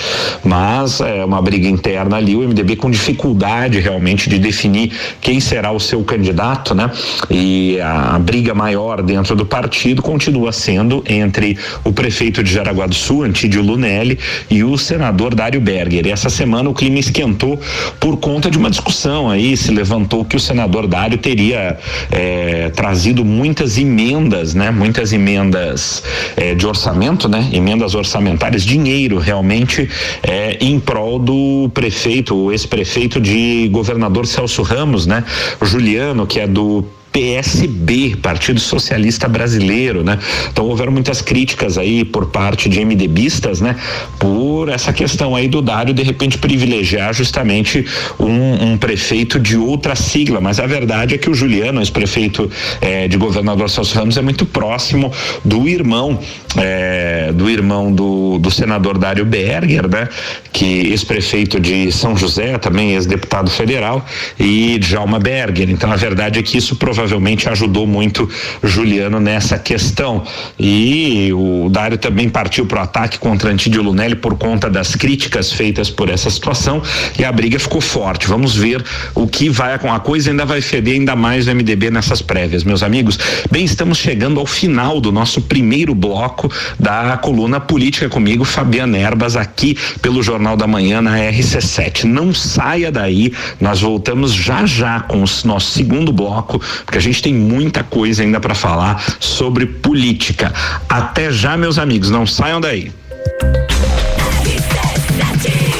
mas 0.42 1.00
é 1.00 1.24
uma 1.24 1.42
briga 1.42 1.68
interna 1.68 2.16
ali, 2.16 2.34
o 2.34 2.40
MDB 2.40 2.76
com 2.76 2.90
dificuldade 2.90 3.78
realmente 3.80 4.30
de 4.30 4.38
definir 4.38 4.92
quem 5.20 5.40
será 5.40 5.72
o 5.72 5.80
seu 5.80 6.02
candidato, 6.02 6.74
né? 6.74 6.90
E 7.30 7.78
a, 7.80 8.16
a 8.16 8.18
briga 8.18 8.54
maior 8.54 9.02
dentro 9.02 9.36
do 9.36 9.44
partido 9.44 10.00
continua 10.02 10.52
sendo 10.52 11.04
entre 11.06 11.58
o 11.84 11.92
prefeito 11.92 12.42
de 12.42 12.52
Jaraguá 12.52 12.86
do 12.86 12.94
Sul, 12.94 13.24
Antídio 13.24 13.62
Lunelli, 13.62 14.18
e 14.48 14.64
o 14.64 14.78
senador 14.78 15.34
Dário 15.34 15.60
Berger. 15.60 16.06
E 16.06 16.10
essa 16.10 16.30
semana 16.30 16.70
o 16.70 16.74
clima 16.74 16.98
esquentou 16.98 17.60
por 17.98 18.16
conta 18.16 18.50
de 18.50 18.56
uma 18.56 18.70
discussão 18.70 19.28
aí, 19.28 19.56
se 19.56 19.70
levantou 19.70 20.24
que 20.30 20.36
o 20.36 20.40
senador 20.40 20.86
Dário 20.86 21.18
teria 21.18 21.76
eh, 22.12 22.70
trazido 22.74 23.24
muitas 23.24 23.76
emendas, 23.76 24.54
né? 24.54 24.70
Muitas 24.70 25.12
emendas 25.12 26.04
eh, 26.36 26.54
de 26.54 26.66
orçamento, 26.68 27.28
né? 27.28 27.50
Emendas 27.52 27.96
orçamentárias, 27.96 28.64
dinheiro 28.64 29.18
realmente 29.18 29.90
eh, 30.22 30.56
em 30.60 30.78
prol 30.78 31.18
do 31.18 31.68
prefeito, 31.74 32.36
o 32.36 32.52
ex-prefeito 32.52 33.20
de 33.20 33.68
governador 33.72 34.24
Celso 34.24 34.62
Ramos, 34.62 35.04
né? 35.04 35.24
O 35.60 35.66
Juliano, 35.66 36.24
que 36.28 36.38
é 36.38 36.46
do 36.46 36.84
PSB, 37.12 38.16
Partido 38.22 38.60
Socialista 38.60 39.28
Brasileiro, 39.28 40.04
né? 40.04 40.18
Então 40.52 40.66
houveram 40.66 40.92
muitas 40.92 41.20
críticas 41.20 41.76
aí 41.76 42.04
por 42.04 42.26
parte 42.26 42.68
de 42.68 42.84
MDBistas, 42.84 43.60
né? 43.60 43.76
Por 44.18 44.68
essa 44.68 44.92
questão 44.92 45.34
aí 45.34 45.48
do 45.48 45.60
Dário 45.60 45.92
de 45.92 46.02
repente 46.02 46.38
privilegiar 46.38 47.12
justamente 47.12 47.84
um, 48.18 48.72
um 48.72 48.78
prefeito 48.78 49.40
de 49.40 49.56
outra 49.56 49.96
sigla, 49.96 50.40
mas 50.40 50.60
a 50.60 50.66
verdade 50.66 51.14
é 51.14 51.18
que 51.18 51.28
o 51.28 51.34
Juliano, 51.34 51.80
ex-prefeito 51.80 52.50
eh, 52.80 53.08
de 53.08 53.16
Governador 53.16 53.68
Celso 53.68 53.96
Ramos, 53.96 54.16
é 54.16 54.22
muito 54.22 54.46
próximo 54.46 55.12
do 55.44 55.66
irmão, 55.66 56.18
eh, 56.56 57.32
do 57.34 57.50
irmão 57.50 57.92
do, 57.92 58.38
do 58.38 58.50
senador 58.50 58.98
Dário 58.98 59.24
Berger, 59.24 59.88
né? 59.88 60.08
Que 60.52 60.90
ex-prefeito 60.90 61.58
de 61.58 61.90
São 61.90 62.16
José, 62.16 62.56
também 62.58 62.92
ex-deputado 62.92 63.50
federal, 63.50 64.04
e 64.38 64.78
Djalma 64.78 65.18
Berger. 65.18 65.68
Então 65.70 65.90
a 65.90 65.96
verdade 65.96 66.38
é 66.38 66.42
que 66.42 66.56
isso 66.56 66.76
provavelmente 66.76 66.99
provavelmente 67.00 67.48
ajudou 67.48 67.86
muito 67.86 68.28
Juliano 68.62 69.18
nessa 69.18 69.58
questão. 69.58 70.22
E 70.58 71.32
o 71.32 71.68
Dário 71.70 71.96
também 71.96 72.28
partiu 72.28 72.66
para 72.66 72.80
o 72.80 72.82
ataque 72.82 73.18
contra 73.18 73.50
Antídio 73.50 73.82
Lunelli 73.82 74.14
por 74.14 74.36
conta 74.36 74.68
das 74.68 74.94
críticas 74.94 75.50
feitas 75.50 75.88
por 75.88 76.10
essa 76.10 76.28
situação 76.28 76.82
e 77.18 77.24
a 77.24 77.32
briga 77.32 77.58
ficou 77.58 77.80
forte. 77.80 78.26
Vamos 78.26 78.54
ver 78.54 78.84
o 79.14 79.26
que 79.26 79.48
vai 79.48 79.78
com 79.78 79.90
a 79.92 79.98
coisa 79.98 80.30
ainda 80.30 80.44
vai 80.44 80.60
feder 80.60 80.94
ainda 80.94 81.16
mais 81.16 81.46
o 81.46 81.54
MDB 81.54 81.90
nessas 81.90 82.20
prévias, 82.20 82.64
meus 82.64 82.82
amigos. 82.82 83.18
Bem, 83.50 83.64
estamos 83.64 83.96
chegando 83.96 84.38
ao 84.38 84.46
final 84.46 85.00
do 85.00 85.10
nosso 85.10 85.40
primeiro 85.40 85.94
bloco 85.94 86.52
da 86.78 87.16
coluna 87.16 87.60
Política 87.60 88.08
comigo, 88.08 88.44
Fabiana 88.44 88.98
Erbas, 88.98 89.36
aqui 89.36 89.76
pelo 90.02 90.22
Jornal 90.22 90.56
da 90.56 90.66
Manhã 90.66 91.00
na 91.00 91.16
RC7. 91.16 92.04
Não 92.04 92.34
saia 92.34 92.92
daí, 92.92 93.32
nós 93.58 93.80
voltamos 93.80 94.34
já 94.34 94.66
já 94.66 95.00
com 95.00 95.18
o 95.18 95.24
nosso 95.44 95.70
segundo 95.72 96.12
bloco 96.12 96.60
porque 96.90 96.98
a 96.98 97.00
gente 97.00 97.22
tem 97.22 97.32
muita 97.32 97.84
coisa 97.84 98.24
ainda 98.24 98.40
para 98.40 98.52
falar 98.52 99.00
sobre 99.20 99.64
política. 99.64 100.52
Até 100.88 101.30
já, 101.30 101.56
meus 101.56 101.78
amigos, 101.78 102.10
não 102.10 102.26
saiam 102.26 102.60
daí. 102.60 102.92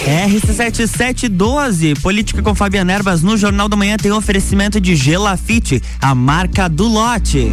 RC7712, 0.07 2.01
Política 2.01 2.41
com 2.43 2.55
Fabiana 2.55 2.93
Erbas 2.93 3.23
no 3.23 3.37
Jornal 3.37 3.69
da 3.69 3.77
Manhã 3.77 3.97
tem 3.97 4.13
oferecimento 4.13 4.81
de 4.81 4.95
Gelafite, 4.95 5.83
a 6.01 6.15
marca 6.15 6.69
do 6.69 6.87
lote. 6.87 7.53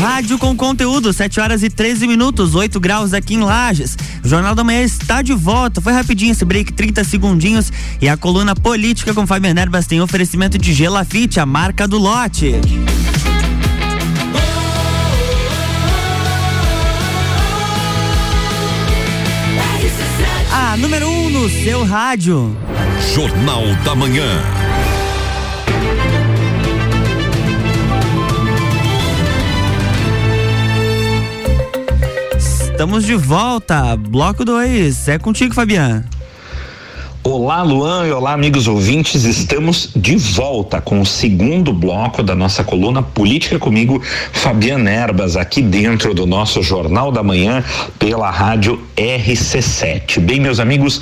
Rádio 0.00 0.36
com 0.36 0.56
conteúdo, 0.56 1.12
7 1.12 1.38
horas 1.38 1.62
e 1.62 1.70
13 1.70 2.08
minutos, 2.08 2.54
8 2.54 2.80
graus 2.80 3.14
aqui 3.14 3.34
em 3.34 3.40
Lages. 3.40 3.96
O 4.24 4.28
Jornal 4.28 4.54
da 4.54 4.64
Manhã 4.64 4.82
está 4.82 5.22
de 5.22 5.32
volta. 5.32 5.80
Foi 5.80 5.92
rapidinho 5.92 6.32
esse 6.32 6.44
break, 6.44 6.72
30 6.72 7.04
segundinhos. 7.04 7.72
E 8.00 8.08
a 8.08 8.16
coluna 8.16 8.54
política 8.54 9.14
com 9.14 9.26
Fábio 9.26 9.56
Erbas 9.56 9.86
tem 9.86 10.00
oferecimento 10.00 10.58
de 10.58 10.72
Gelafite, 10.72 11.38
a 11.38 11.46
marca 11.46 11.86
do 11.86 11.98
lote. 11.98 12.54
A 20.52 20.76
número 20.76 21.06
1 21.06 21.26
um 21.26 21.30
no 21.30 21.48
seu 21.48 21.84
rádio. 21.84 22.56
Jornal 23.14 23.62
da 23.84 23.94
Manhã. 23.94 24.61
Estamos 32.82 33.04
de 33.04 33.14
volta. 33.14 33.94
Bloco 33.94 34.44
2. 34.44 35.06
É 35.06 35.16
contigo, 35.16 35.54
Fabiano. 35.54 36.02
Olá, 37.24 37.62
Luan, 37.62 38.08
e 38.08 38.10
olá, 38.10 38.32
amigos 38.32 38.66
ouvintes. 38.66 39.22
Estamos 39.22 39.90
de 39.94 40.16
volta 40.16 40.80
com 40.80 41.00
o 41.00 41.06
segundo 41.06 41.72
bloco 41.72 42.20
da 42.20 42.34
nossa 42.34 42.64
coluna 42.64 43.00
Política 43.00 43.60
comigo, 43.60 44.02
Fabiana 44.32 44.90
Erbas, 44.90 45.36
aqui 45.36 45.62
dentro 45.62 46.14
do 46.14 46.26
nosso 46.26 46.64
Jornal 46.64 47.12
da 47.12 47.22
Manhã, 47.22 47.62
pela 47.96 48.28
rádio 48.28 48.82
RC7. 48.96 50.18
Bem, 50.18 50.40
meus 50.40 50.58
amigos, 50.58 51.00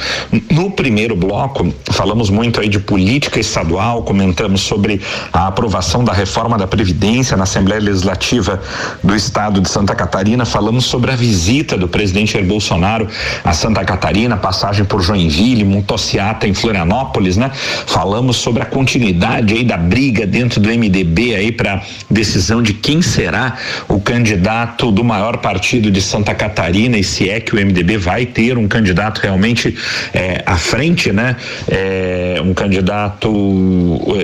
no 0.51 0.71
primeiro 0.71 1.17
bloco, 1.17 1.73
falamos 1.91 2.29
muito 2.29 2.61
aí 2.61 2.69
de 2.69 2.79
política 2.79 3.41
estadual, 3.41 4.03
comentamos 4.03 4.61
sobre 4.61 5.01
a 5.33 5.47
aprovação 5.47 6.05
da 6.05 6.13
reforma 6.13 6.59
da 6.59 6.67
Previdência 6.67 7.35
na 7.35 7.45
Assembleia 7.45 7.81
Legislativa 7.81 8.61
do 9.03 9.17
Estado 9.17 9.59
de 9.59 9.71
Santa 9.71 9.95
Catarina, 9.95 10.45
falamos 10.45 10.85
sobre 10.85 11.13
a 11.13 11.17
visita 11.17 11.79
do 11.79 11.89
presidente 11.89 12.35
Jair 12.35 12.45
Bolsonaro 12.45 13.09
a 13.43 13.55
Santa 13.55 13.83
Catarina, 13.87 14.37
passagem 14.37 14.85
por 14.85 15.01
Joinville, 15.01 15.65
Motocicleta 15.65 16.10
passeata 16.11 16.49
em 16.49 16.55
Florianópolis, 16.55 17.37
né? 17.37 17.51
Falamos 17.87 18.37
sobre 18.37 18.63
a 18.63 18.67
continuidade 18.67 19.55
aí 19.55 19.65
da 19.65 19.77
briga 19.77 20.27
dentro 20.27 20.61
do 20.61 20.69
MDB 20.69 21.37
aí 21.37 21.53
para 21.53 21.83
decisão 22.11 22.63
de 22.63 22.75
quem 22.75 23.01
será 23.01 23.57
o 23.89 24.01
candidato 24.01 24.91
do 24.91 25.05
maior 25.05 25.37
partido 25.37 25.91
de 25.91 26.03
Santa 26.03 26.35
Catarina 26.35 26.99
e 26.99 27.05
se 27.05 27.31
é 27.31 27.39
que 27.39 27.55
o 27.55 27.57
MDB 27.57 27.97
vai 27.97 28.27
ter 28.27 28.59
um 28.59 28.67
candidato 28.67 29.21
realmente 29.21 29.77
é, 30.13 30.43
à 30.45 30.57
frente, 30.57 31.13
né? 31.13 31.37
É, 31.69 32.41
um 32.45 32.53
candidato 32.53 33.31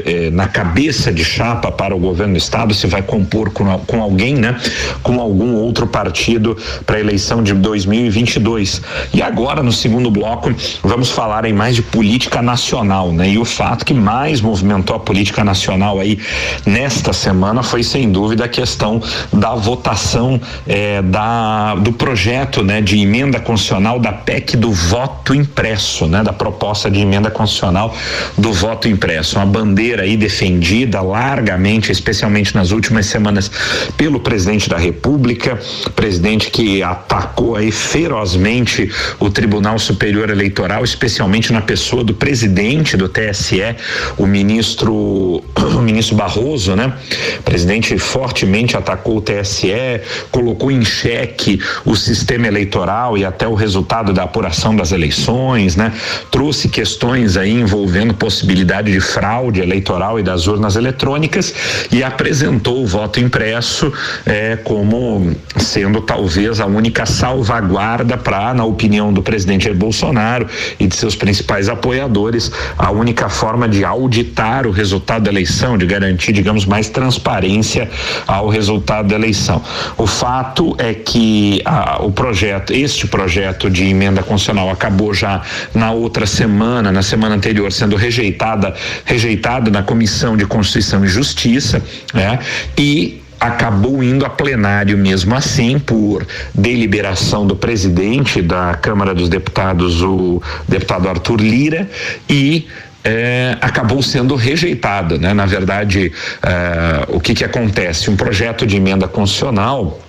é, 0.05 0.31
na 0.31 0.49
cabeça 0.49 1.13
de 1.13 1.25
chapa 1.25 1.71
para 1.71 1.95
o 1.95 1.99
governo 1.99 2.35
do 2.35 2.39
estado, 2.39 2.75
se 2.75 2.87
vai 2.87 3.03
compor 3.03 3.51
com, 3.51 3.65
com 3.81 4.03
alguém, 4.03 4.35
né? 4.35 4.57
Com 5.03 5.21
algum 5.21 5.55
outro 5.55 5.87
partido 5.87 6.57
para 6.85 6.97
a 6.97 7.01
eleição 7.01 7.43
de 7.43 7.53
2022. 7.55 8.83
E 9.15 9.23
agora, 9.23 9.63
no 9.63 9.73
segundo 9.73 10.11
bloco, 10.11 10.53
vamos 10.83 11.11
falar 11.11 11.45
em 11.45 11.53
mais 11.53 11.76
de 11.77 11.83
política 11.83 12.41
nacional, 12.41 13.13
né? 13.13 13.29
E 13.29 13.39
o 13.39 13.45
fato 13.45 13.85
que 13.85 13.93
mais 13.93 14.41
movimentou 14.41 14.97
a 14.97 14.99
política 14.99 15.45
nacional 15.45 16.01
aí 16.01 16.19
nesta 16.65 17.13
semana 17.13 17.63
foi 17.63 17.83
sem 17.83 18.11
dúvida 18.11 18.47
a 18.47 18.49
questão 18.49 19.03
da 19.31 19.55
votação 19.55 20.41
eh, 20.67 21.03
da 21.03 21.75
do 21.75 21.93
projeto, 21.93 22.63
né, 22.63 22.81
de 22.81 22.99
emenda 22.99 23.39
constitucional 23.39 23.99
da 23.99 24.11
PEC 24.11 24.57
do 24.57 24.73
voto 24.73 25.35
impresso, 25.35 26.07
né, 26.07 26.23
da 26.23 26.33
proposta 26.33 26.91
de 26.91 27.01
emenda 27.01 27.31
constitucional 27.31 27.95
do 28.39 28.53
voto 28.55 28.89
impresso, 28.89 29.37
uma 29.37 29.45
bandeira 29.45 30.05
aí 30.05 30.17
defendida 30.17 31.03
largamente, 31.03 31.93
especialmente 31.93 32.55
nas 32.55 32.71
últimas 32.71 33.05
semanas 33.05 33.51
pelo 33.99 34.21
presidente 34.21 34.69
da 34.69 34.79
República, 34.79 35.61
presidente 35.95 36.51
que 36.51 36.83
atacou 36.83 37.57
aí 37.57 37.71
ferozmente 37.71 38.91
o 39.21 39.29
Tribunal 39.29 39.79
Superior 39.79 40.31
Eleitoral, 40.31 40.83
especialmente 40.83 41.53
na 41.53 41.66
pessoa 41.67 42.05
do 42.05 42.15
presidente 42.15 42.97
do 42.97 43.09
TSE, 43.09 43.77
o 44.17 44.27
ministro 44.27 44.95
o 45.77 45.83
ministro 45.83 46.17
Barroso, 46.17 46.77
né? 46.77 46.93
O 47.41 47.43
presidente 47.43 47.99
fortemente 47.99 48.77
atacou 48.77 49.19
o 49.19 49.21
TSE, 49.21 50.01
colocou 50.31 50.71
em 50.71 50.85
xeque 50.85 51.61
o 51.85 51.97
sistema 51.97 52.47
eleitoral 52.47 53.19
e 53.19 53.25
até 53.25 53.47
o 53.49 53.55
resultado 53.55 54.13
da 54.13 54.23
apuração 54.23 54.75
das 54.75 54.93
eleições, 54.93 55.77
né? 55.77 55.93
Trouxe 56.31 56.69
questões 56.69 57.37
aí 57.37 57.53
envolvendo 57.53 58.15
possibilidade 58.15 58.93
de 58.93 59.01
fraude 59.01 59.61
eleitoral 59.61 60.21
e 60.21 60.23
das 60.23 60.47
urnas 60.47 60.77
eletrônicas 60.77 61.53
e 61.91 62.03
apresentou 62.03 62.83
o 62.83 62.87
voto 62.87 63.19
impresso 63.19 63.93
eh, 64.25 64.57
como 64.63 65.35
sendo 65.57 66.01
talvez 66.01 66.61
a 66.61 66.67
única 66.67 67.05
salvaguarda 67.07 68.17
para, 68.17 68.55
na 68.55 68.65
opinião 68.65 69.13
do 69.13 69.23
presidente 69.23 69.73
Bolsonaro 69.73 70.47
e 70.79 70.87
de 70.87 70.95
seus 70.95 71.17
principais 71.17 71.56
apoiadores, 71.69 72.53
a 72.77 72.91
única 72.91 73.29
forma 73.29 73.69
de 73.69 73.85
auditar 73.85 74.67
o 74.67 74.71
resultado 74.71 75.25
da 75.25 75.31
eleição, 75.31 75.77
de 75.79 75.87
garantir, 75.87 76.33
digamos, 76.33 76.65
mais 76.65 76.89
transparência 76.89 77.91
ao 78.27 78.49
resultado 78.49 79.09
da 79.09 79.15
eleição. 79.15 79.63
O 79.97 80.07
fato 80.07 80.77
é 80.79 80.93
que 80.95 81.63
o 82.01 82.11
projeto, 82.11 82.73
este 82.73 83.07
projeto 83.07 83.71
de 83.71 83.85
emenda 83.85 84.23
constitucional 84.23 84.71
acabou 84.71 85.15
já 85.15 85.43
na 85.75 85.91
outra 85.91 86.27
semana, 86.27 86.93
na 86.93 87.03
semana 87.03 87.35
anterior, 87.35 87.73
sendo 87.73 87.97
rejeitada, 87.97 88.75
rejeitado 89.05 89.71
na 89.71 89.83
Comissão 89.83 90.37
de 90.37 90.47
Constituição 90.47 91.05
e 91.05 91.09
Justiça, 91.09 91.83
né? 92.13 92.39
E 92.77 93.23
acabou 93.39 94.03
indo 94.03 94.25
a 94.25 94.31
plenário 94.31 94.97
mesmo 94.97 95.35
assim 95.35 95.79
por 95.79 96.27
deliberação 96.55 97.47
do 97.47 97.55
presidente 97.57 98.41
da 98.43 98.75
Câmara 98.75 99.15
dos 99.15 99.29
Deputados, 99.29 100.03
o 100.03 100.43
deputado 100.69 101.09
Arthur 101.09 101.41
Lira, 101.41 101.89
e 102.29 102.67
é, 103.05 103.57
acabou 103.61 104.03
sendo 104.03 104.35
rejeitada, 104.35 105.17
né? 105.17 105.33
Na 105.33 105.47
verdade, 105.47 106.13
é, 106.43 107.05
o 107.09 107.21
que 107.21 107.35
que 107.35 107.45
acontece? 107.45 108.11
Um 108.11 108.17
projeto 108.17 108.67
de 108.67 108.77
emenda 108.77 109.07
constitucional 109.07 110.01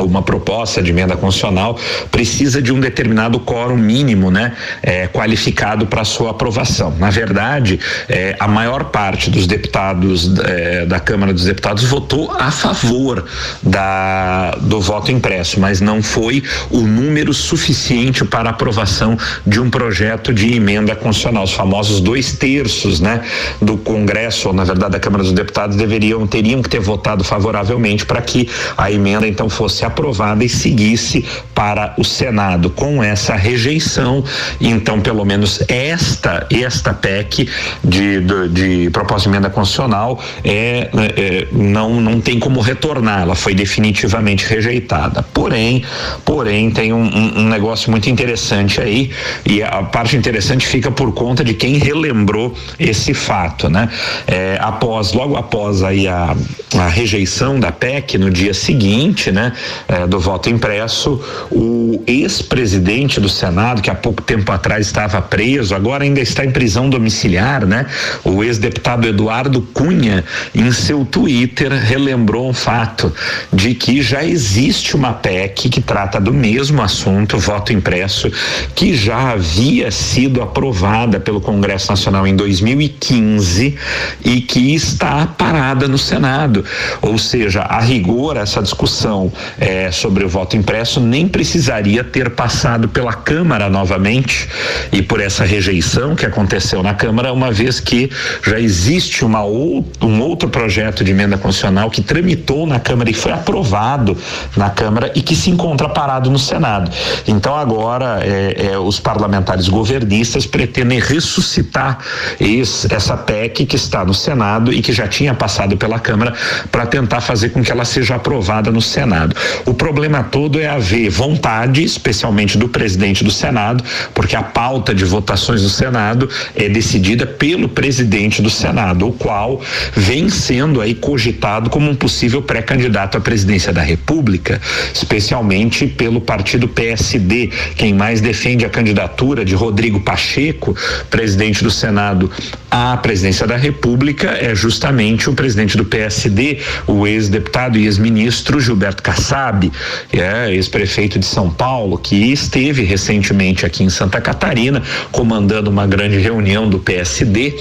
uma 0.00 0.22
proposta 0.22 0.82
de 0.82 0.90
emenda 0.90 1.16
constitucional 1.16 1.78
precisa 2.10 2.62
de 2.62 2.72
um 2.72 2.80
determinado 2.80 3.38
quórum 3.40 3.76
mínimo, 3.76 4.30
né, 4.30 4.52
é, 4.82 5.06
qualificado 5.06 5.86
para 5.86 6.04
sua 6.04 6.30
aprovação. 6.30 6.94
Na 6.98 7.10
verdade, 7.10 7.78
é, 8.08 8.36
a 8.38 8.48
maior 8.48 8.84
parte 8.84 9.30
dos 9.30 9.46
deputados 9.46 10.32
é, 10.40 10.86
da 10.86 11.00
Câmara 11.00 11.32
dos 11.32 11.44
Deputados 11.44 11.84
votou 11.84 12.30
a 12.30 12.50
favor 12.50 13.24
da, 13.62 14.52
do 14.60 14.80
voto 14.80 15.10
impresso, 15.10 15.60
mas 15.60 15.80
não 15.80 16.02
foi 16.02 16.42
o 16.70 16.80
número 16.80 17.32
suficiente 17.34 18.24
para 18.24 18.50
aprovação 18.50 19.16
de 19.46 19.60
um 19.60 19.70
projeto 19.70 20.32
de 20.32 20.54
emenda 20.54 20.94
constitucional. 20.94 21.44
Os 21.44 21.52
famosos 21.52 22.00
dois 22.00 22.32
terços, 22.32 23.00
né, 23.00 23.22
do 23.60 23.76
Congresso, 23.76 24.48
ou 24.48 24.54
na 24.54 24.64
verdade 24.64 24.92
da 24.92 25.00
Câmara 25.00 25.22
dos 25.22 25.32
Deputados, 25.32 25.76
deveriam 25.76 26.26
teriam 26.26 26.62
que 26.62 26.68
ter 26.68 26.80
votado 26.80 27.24
favoravelmente 27.24 28.04
para 28.06 28.20
que 28.20 28.48
a 28.76 28.90
emenda 28.90 29.26
então 29.26 29.48
fosse 29.48 29.81
fosse 29.82 29.86
aprovada 29.86 30.44
e 30.44 30.48
seguisse 30.48 31.24
para 31.54 31.94
o 31.98 32.04
Senado 32.04 32.70
com 32.70 33.02
essa 33.02 33.34
rejeição. 33.34 34.24
Então, 34.60 35.00
pelo 35.00 35.24
menos 35.24 35.62
esta 35.68 36.46
esta 36.50 36.92
PEC 36.94 37.48
de, 37.82 38.20
de, 38.20 38.48
de 38.48 38.90
proposta 38.90 39.28
de 39.28 39.34
emenda 39.34 39.50
constitucional 39.50 40.22
é, 40.44 40.90
é, 40.92 41.48
não 41.52 42.00
não 42.00 42.20
tem 42.20 42.38
como 42.38 42.60
retornar. 42.60 43.22
Ela 43.22 43.34
foi 43.34 43.54
definitivamente 43.54 44.46
rejeitada. 44.46 45.22
Porém, 45.22 45.84
porém 46.24 46.70
tem 46.70 46.92
um, 46.92 47.38
um, 47.38 47.48
negócio 47.48 47.90
muito 47.90 48.08
interessante 48.08 48.80
aí 48.80 49.10
e 49.44 49.62
a 49.62 49.82
parte 49.82 50.16
interessante 50.16 50.66
fica 50.66 50.90
por 50.90 51.12
conta 51.12 51.44
de 51.44 51.54
quem 51.54 51.78
relembrou 51.78 52.54
esse 52.78 53.14
fato, 53.14 53.68
né? 53.68 53.88
É, 54.26 54.58
após 54.60 55.12
logo 55.12 55.36
após 55.36 55.82
aí 55.82 56.06
a, 56.08 56.34
a 56.78 56.88
rejeição 56.88 57.58
da 57.58 57.72
PEC 57.72 58.18
no 58.18 58.30
dia 58.30 58.54
seguinte, 58.54 59.30
né? 59.30 59.52
Eh, 59.88 60.06
do 60.06 60.18
voto 60.18 60.48
impresso, 60.48 61.20
o 61.50 62.02
ex-presidente 62.06 63.20
do 63.20 63.28
Senado, 63.28 63.82
que 63.82 63.90
há 63.90 63.94
pouco 63.94 64.22
tempo 64.22 64.50
atrás 64.52 64.86
estava 64.86 65.20
preso, 65.20 65.74
agora 65.74 66.04
ainda 66.04 66.20
está 66.20 66.44
em 66.44 66.50
prisão 66.50 66.88
domiciliar, 66.88 67.66
né? 67.66 67.86
O 68.24 68.42
ex-deputado 68.42 69.06
Eduardo 69.06 69.62
Cunha, 69.72 70.24
em 70.54 70.70
seu 70.72 71.04
Twitter, 71.04 71.72
relembrou 71.72 72.48
um 72.48 72.54
fato 72.54 73.12
de 73.52 73.74
que 73.74 74.02
já 74.02 74.24
existe 74.24 74.96
uma 74.96 75.12
PEC 75.12 75.68
que 75.68 75.80
trata 75.80 76.20
do 76.20 76.32
mesmo 76.32 76.82
assunto, 76.82 77.38
voto 77.38 77.72
impresso, 77.72 78.30
que 78.74 78.94
já 78.94 79.32
havia 79.32 79.90
sido 79.90 80.42
aprovada 80.42 81.20
pelo 81.20 81.40
Congresso 81.40 81.90
Nacional 81.90 82.26
em 82.26 82.34
2015 82.34 83.76
e 84.24 84.40
que 84.40 84.74
está 84.74 85.26
parada 85.26 85.88
no 85.88 85.98
Senado. 85.98 86.64
Ou 87.00 87.18
seja, 87.18 87.62
a 87.62 87.80
rigor, 87.80 88.36
essa 88.36 88.62
discussão 88.62 89.32
é, 89.62 89.92
sobre 89.92 90.24
o 90.24 90.28
voto 90.28 90.56
impresso 90.56 90.98
nem 90.98 91.28
precisaria 91.28 92.02
ter 92.02 92.30
passado 92.30 92.88
pela 92.88 93.12
Câmara 93.12 93.70
novamente 93.70 94.48
e 94.90 95.00
por 95.00 95.20
essa 95.20 95.44
rejeição 95.44 96.16
que 96.16 96.26
aconteceu 96.26 96.82
na 96.82 96.94
Câmara, 96.94 97.32
uma 97.32 97.52
vez 97.52 97.78
que 97.78 98.10
já 98.44 98.58
existe 98.58 99.24
uma 99.24 99.44
ou, 99.44 99.88
um 100.00 100.20
outro 100.20 100.48
projeto 100.48 101.04
de 101.04 101.12
emenda 101.12 101.38
constitucional 101.38 101.88
que 101.90 102.02
tramitou 102.02 102.66
na 102.66 102.80
Câmara 102.80 103.08
e 103.08 103.14
foi 103.14 103.30
aprovado 103.30 104.18
na 104.56 104.68
Câmara 104.68 105.12
e 105.14 105.22
que 105.22 105.36
se 105.36 105.48
encontra 105.48 105.88
parado 105.88 106.28
no 106.28 106.40
Senado. 106.40 106.90
Então 107.28 107.54
agora 107.54 108.18
é, 108.20 108.72
é, 108.72 108.78
os 108.78 108.98
parlamentares 108.98 109.68
governistas 109.68 110.44
pretendem 110.44 110.98
ressuscitar 110.98 111.98
esse, 112.40 112.92
essa 112.92 113.16
PEC 113.16 113.64
que 113.64 113.76
está 113.76 114.04
no 114.04 114.12
Senado 114.12 114.72
e 114.72 114.82
que 114.82 114.92
já 114.92 115.06
tinha 115.06 115.32
passado 115.34 115.76
pela 115.76 116.00
Câmara 116.00 116.34
para 116.72 116.84
tentar 116.84 117.20
fazer 117.20 117.50
com 117.50 117.62
que 117.62 117.70
ela 117.70 117.84
seja 117.84 118.16
aprovada 118.16 118.72
no 118.72 118.82
Senado. 118.82 119.36
O 119.66 119.74
problema 119.74 120.22
todo 120.22 120.60
é 120.60 120.66
haver 120.66 121.10
vontade, 121.10 121.82
especialmente 121.82 122.56
do 122.56 122.68
presidente 122.68 123.24
do 123.24 123.30
Senado, 123.30 123.84
porque 124.14 124.36
a 124.36 124.42
pauta 124.42 124.94
de 124.94 125.04
votações 125.04 125.62
do 125.62 125.68
Senado 125.68 126.28
é 126.54 126.68
decidida 126.68 127.26
pelo 127.26 127.68
presidente 127.68 128.40
do 128.40 128.50
Senado, 128.50 129.08
o 129.08 129.12
qual 129.12 129.60
vem 129.94 130.28
sendo 130.28 130.80
aí 130.80 130.94
cogitado 130.94 131.70
como 131.70 131.90
um 131.90 131.94
possível 131.94 132.42
pré-candidato 132.42 133.18
à 133.18 133.20
presidência 133.20 133.72
da 133.72 133.82
República, 133.82 134.60
especialmente 134.94 135.86
pelo 135.86 136.20
partido 136.20 136.68
PSD. 136.68 137.50
Quem 137.76 137.92
mais 137.94 138.20
defende 138.20 138.64
a 138.64 138.70
candidatura 138.70 139.44
de 139.44 139.54
Rodrigo 139.54 140.00
Pacheco, 140.00 140.76
presidente 141.10 141.62
do 141.62 141.70
Senado, 141.70 142.30
à 142.70 142.96
presidência 142.96 143.46
da 143.46 143.56
República, 143.56 144.28
é 144.40 144.54
justamente 144.54 145.28
o 145.28 145.34
presidente 145.34 145.76
do 145.76 145.84
PSD, 145.84 146.58
o 146.86 147.06
ex-deputado 147.06 147.78
e 147.78 147.84
ex-ministro 147.84 148.60
Gilberto 148.60 149.02
Kassab 149.02 149.31
Kassab, 149.32 149.72
é, 150.12 150.52
ex-prefeito 150.52 151.18
de 151.18 151.24
São 151.24 151.48
Paulo, 151.48 151.96
que 151.96 152.30
esteve 152.30 152.82
recentemente 152.82 153.64
aqui 153.64 153.82
em 153.82 153.88
Santa 153.88 154.20
Catarina, 154.20 154.82
comandando 155.10 155.70
uma 155.70 155.86
grande 155.86 156.18
reunião 156.18 156.68
do 156.68 156.78
PSD, 156.78 157.56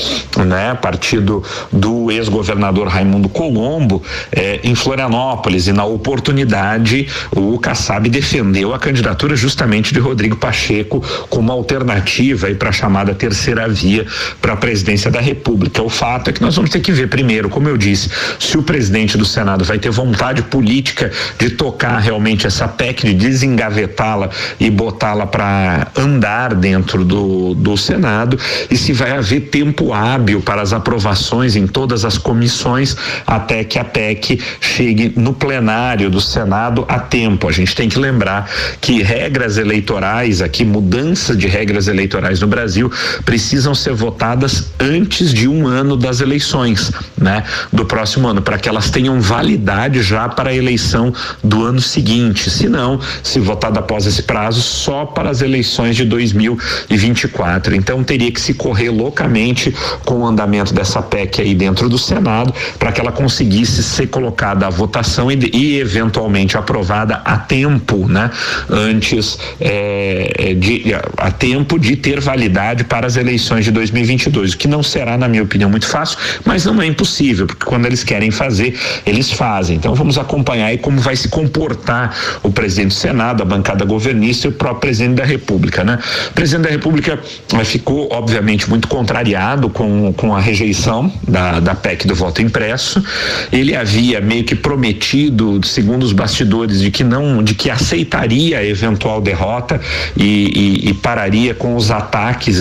né, 0.45 0.77
partido 0.81 1.41
do 1.71 2.11
ex-governador 2.11 2.89
Raimundo 2.89 3.29
Colombo, 3.29 4.03
é, 4.33 4.59
em 4.65 4.75
Florianópolis. 4.75 5.67
E 5.67 5.71
na 5.71 5.85
oportunidade, 5.85 7.07
o 7.33 7.57
Kassab 7.57 8.09
defendeu 8.09 8.73
a 8.73 8.79
candidatura 8.79 9.33
justamente 9.37 9.93
de 9.93 9.99
Rodrigo 9.99 10.35
Pacheco 10.35 11.01
como 11.29 11.53
alternativa 11.53 12.53
para 12.55 12.69
a 12.69 12.73
chamada 12.73 13.15
terceira 13.15 13.69
via 13.69 14.05
para 14.41 14.53
a 14.53 14.57
presidência 14.57 15.09
da 15.09 15.21
República. 15.21 15.81
O 15.81 15.89
fato 15.89 16.29
é 16.29 16.33
que 16.33 16.41
nós 16.41 16.55
vamos 16.55 16.69
ter 16.69 16.81
que 16.81 16.91
ver 16.91 17.07
primeiro, 17.07 17.47
como 17.47 17.69
eu 17.69 17.77
disse, 17.77 18.09
se 18.37 18.57
o 18.57 18.63
presidente 18.63 19.17
do 19.17 19.23
Senado 19.23 19.63
vai 19.63 19.79
ter 19.79 19.89
vontade 19.89 20.41
política 20.41 21.09
de 21.39 21.60
tocar 21.61 21.99
realmente 21.99 22.47
essa 22.47 22.67
PEC, 22.67 23.05
de 23.05 23.13
desengavetá-la 23.13 24.31
e 24.59 24.67
botá-la 24.67 25.27
para 25.27 25.89
andar 25.95 26.55
dentro 26.55 27.05
do, 27.05 27.53
do 27.53 27.77
Senado 27.77 28.35
e 28.71 28.75
se 28.75 28.91
vai 28.91 29.11
haver 29.11 29.41
tempo 29.41 29.93
hábil 29.93 30.41
para 30.41 30.63
as 30.63 30.73
aprovações 30.73 31.55
em 31.55 31.67
todas 31.67 32.03
as 32.03 32.17
comissões 32.17 32.97
até 33.27 33.63
que 33.63 33.77
a 33.77 33.83
PEC 33.83 34.41
chegue 34.59 35.13
no 35.15 35.33
plenário 35.33 36.09
do 36.09 36.19
Senado 36.19 36.83
a 36.87 36.97
tempo. 36.97 37.47
A 37.47 37.51
gente 37.51 37.75
tem 37.75 37.87
que 37.87 37.99
lembrar 37.99 38.49
que 38.81 39.03
regras 39.03 39.59
eleitorais 39.59 40.41
aqui, 40.41 40.65
mudança 40.65 41.35
de 41.35 41.47
regras 41.47 41.87
eleitorais 41.87 42.39
no 42.39 42.47
Brasil, 42.47 42.91
precisam 43.23 43.75
ser 43.75 43.93
votadas 43.93 44.71
antes 44.79 45.31
de 45.31 45.47
um 45.47 45.67
ano 45.67 45.95
das 45.95 46.21
eleições, 46.21 46.91
né? 47.15 47.43
Do 47.71 47.85
próximo 47.85 48.27
ano, 48.27 48.41
para 48.41 48.57
que 48.57 48.67
elas 48.67 48.89
tenham 48.89 49.21
validade 49.21 50.01
já 50.01 50.27
para 50.27 50.49
a 50.49 50.55
eleição 50.55 51.13
do 51.50 51.50
ano 51.59 51.81
seguinte. 51.81 52.49
Se 52.49 52.69
não, 52.69 52.99
se 53.23 53.39
votada 53.39 53.79
após 53.79 54.05
esse 54.05 54.23
prazo, 54.23 54.61
só 54.61 55.05
para 55.05 55.29
as 55.29 55.41
eleições 55.41 55.95
de 55.95 56.05
2024. 56.05 57.75
Então 57.75 58.03
teria 58.03 58.31
que 58.31 58.39
se 58.39 58.53
correr 58.53 58.89
loucamente 58.89 59.73
com 60.05 60.19
o 60.19 60.25
andamento 60.25 60.73
dessa 60.73 61.01
PEC 61.01 61.41
aí 61.41 61.55
dentro 61.55 61.89
do 61.89 61.97
Senado 61.97 62.53
para 62.77 62.91
que 62.91 63.01
ela 63.01 63.11
conseguisse 63.11 63.83
ser 63.83 64.07
colocada 64.07 64.67
à 64.67 64.69
votação 64.69 65.31
e, 65.31 65.49
e 65.53 65.79
eventualmente 65.79 66.57
aprovada 66.57 67.21
a 67.25 67.37
tempo, 67.37 68.07
né? 68.07 68.29
Antes 68.69 69.37
é, 69.59 70.55
de 70.57 70.93
a 71.17 71.31
tempo 71.31 71.79
de 71.79 71.95
ter 71.95 72.19
validade 72.19 72.83
para 72.83 73.07
as 73.07 73.15
eleições 73.15 73.65
de 73.65 73.71
2022, 73.71 74.53
o 74.53 74.57
que 74.57 74.67
não 74.67 74.83
será, 74.83 75.17
na 75.17 75.27
minha 75.27 75.43
opinião, 75.43 75.69
muito 75.69 75.87
fácil, 75.87 76.17
mas 76.45 76.65
não 76.65 76.81
é 76.81 76.85
impossível, 76.85 77.47
porque 77.47 77.65
quando 77.65 77.85
eles 77.85 78.03
querem 78.03 78.31
fazer, 78.31 78.77
eles 79.05 79.31
fazem. 79.31 79.77
Então 79.77 79.95
vamos 79.95 80.17
acompanhar 80.17 80.67
aí 80.67 80.77
como 80.77 80.99
vai 80.99 81.15
se 81.15 81.29
comportar 81.41 82.15
o 82.43 82.51
presidente 82.51 82.89
do 82.89 82.93
Senado, 82.93 83.41
a 83.41 83.45
bancada 83.45 83.83
governista 83.83 84.47
e 84.47 84.49
o 84.49 84.53
próprio 84.53 84.81
presidente 84.81 85.15
da 85.15 85.25
República, 85.25 85.83
né? 85.83 85.97
O 86.29 86.33
presidente 86.33 86.65
da 86.65 86.69
República 86.69 87.19
eh, 87.53 87.63
ficou, 87.63 88.09
obviamente, 88.11 88.69
muito 88.69 88.87
contrariado 88.87 89.69
com, 89.69 90.13
com 90.13 90.35
a 90.35 90.39
rejeição 90.39 91.11
da, 91.27 91.59
da 91.59 91.73
PEC 91.73 92.05
do 92.07 92.15
voto 92.15 92.41
impresso. 92.41 93.03
Ele 93.51 93.75
havia 93.75 94.21
meio 94.21 94.43
que 94.43 94.55
prometido, 94.55 95.59
segundo 95.65 96.03
os 96.03 96.13
bastidores, 96.13 96.81
de 96.81 96.91
que 96.91 97.03
não, 97.03 97.43
de 97.43 97.55
que 97.55 97.69
aceitaria 97.69 98.59
a 98.59 98.65
eventual 98.65 99.21
derrota 99.21 99.79
e, 100.15 100.83
e, 100.85 100.89
e 100.89 100.93
pararia 100.93 101.53
com 101.53 101.75
os 101.75 101.89
ataques, 101.89 102.57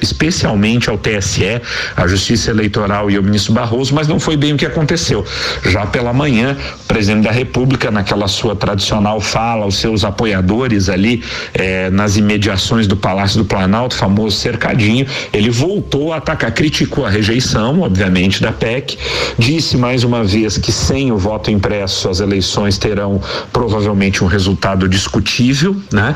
especialmente 0.00 0.88
ao 0.88 0.96
TSE, 0.96 1.60
à 1.96 2.06
Justiça 2.06 2.50
Eleitoral 2.50 3.10
e 3.10 3.16
ao 3.16 3.22
ministro 3.22 3.52
Barroso, 3.52 3.94
mas 3.94 4.08
não 4.08 4.18
foi 4.18 4.36
bem 4.36 4.52
o 4.52 4.56
que 4.56 4.66
aconteceu. 4.66 5.24
Já 5.64 5.86
pela 5.86 6.12
manhã, 6.12 6.56
o 6.84 6.86
presidente 6.86 7.24
da 7.24 7.30
República, 7.30 7.90
naquela 7.90 8.21
sua 8.28 8.54
tradicional 8.54 9.20
fala 9.20 9.64
aos 9.64 9.76
seus 9.76 10.04
apoiadores 10.04 10.88
ali 10.88 11.22
eh, 11.54 11.90
nas 11.90 12.16
imediações 12.16 12.86
do 12.86 12.96
Palácio 12.96 13.38
do 13.38 13.44
Planalto, 13.44 13.94
famoso 13.94 14.36
cercadinho, 14.36 15.06
ele 15.32 15.50
voltou 15.50 16.12
a 16.12 16.16
atacar, 16.16 16.52
criticou 16.52 17.04
a 17.04 17.10
rejeição, 17.10 17.80
obviamente, 17.80 18.42
da 18.42 18.52
PEC, 18.52 18.98
disse 19.38 19.76
mais 19.76 20.04
uma 20.04 20.24
vez 20.24 20.58
que 20.58 20.72
sem 20.72 21.12
o 21.12 21.18
voto 21.18 21.50
impresso 21.50 22.08
as 22.08 22.20
eleições 22.20 22.78
terão 22.78 23.20
provavelmente 23.52 24.22
um 24.24 24.26
resultado 24.26 24.88
discutível, 24.88 25.76
né? 25.92 26.14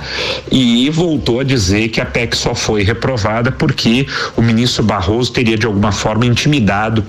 E 0.50 0.88
voltou 0.90 1.40
a 1.40 1.44
dizer 1.44 1.88
que 1.88 2.00
a 2.00 2.06
PEC 2.06 2.36
só 2.36 2.54
foi 2.54 2.82
reprovada 2.82 3.50
porque 3.52 4.06
o 4.36 4.42
ministro 4.42 4.82
Barroso 4.82 5.32
teria 5.32 5.56
de 5.56 5.66
alguma 5.66 5.92
forma 5.92 6.26
intimidado 6.26 7.04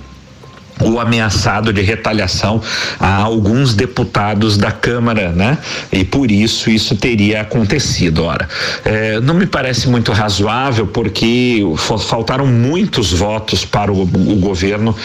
o 0.82 1.00
ameaçado 1.00 1.74
de 1.74 1.82
retaliação 1.82 2.62
a 3.00 3.16
alguns 3.16 3.74
deputados 3.74 4.58
da 4.58 4.72
Câmara, 4.72 5.32
né? 5.32 5.58
E 5.92 6.04
por 6.04 6.32
isso 6.32 6.70
isso 6.70 6.96
teria 6.96 7.42
acontecido. 7.42 8.24
Ora, 8.24 8.48
é, 8.86 9.20
não 9.20 9.34
me 9.34 9.46
parece 9.46 9.90
muito 9.90 10.12
razoável 10.12 10.88
porque 10.88 11.62
faltaram 12.00 12.46
muitos 12.46 13.12
votos 13.12 13.66
para 13.66 13.92
o, 13.92 14.02
o 14.02 14.36
governo 14.36 14.96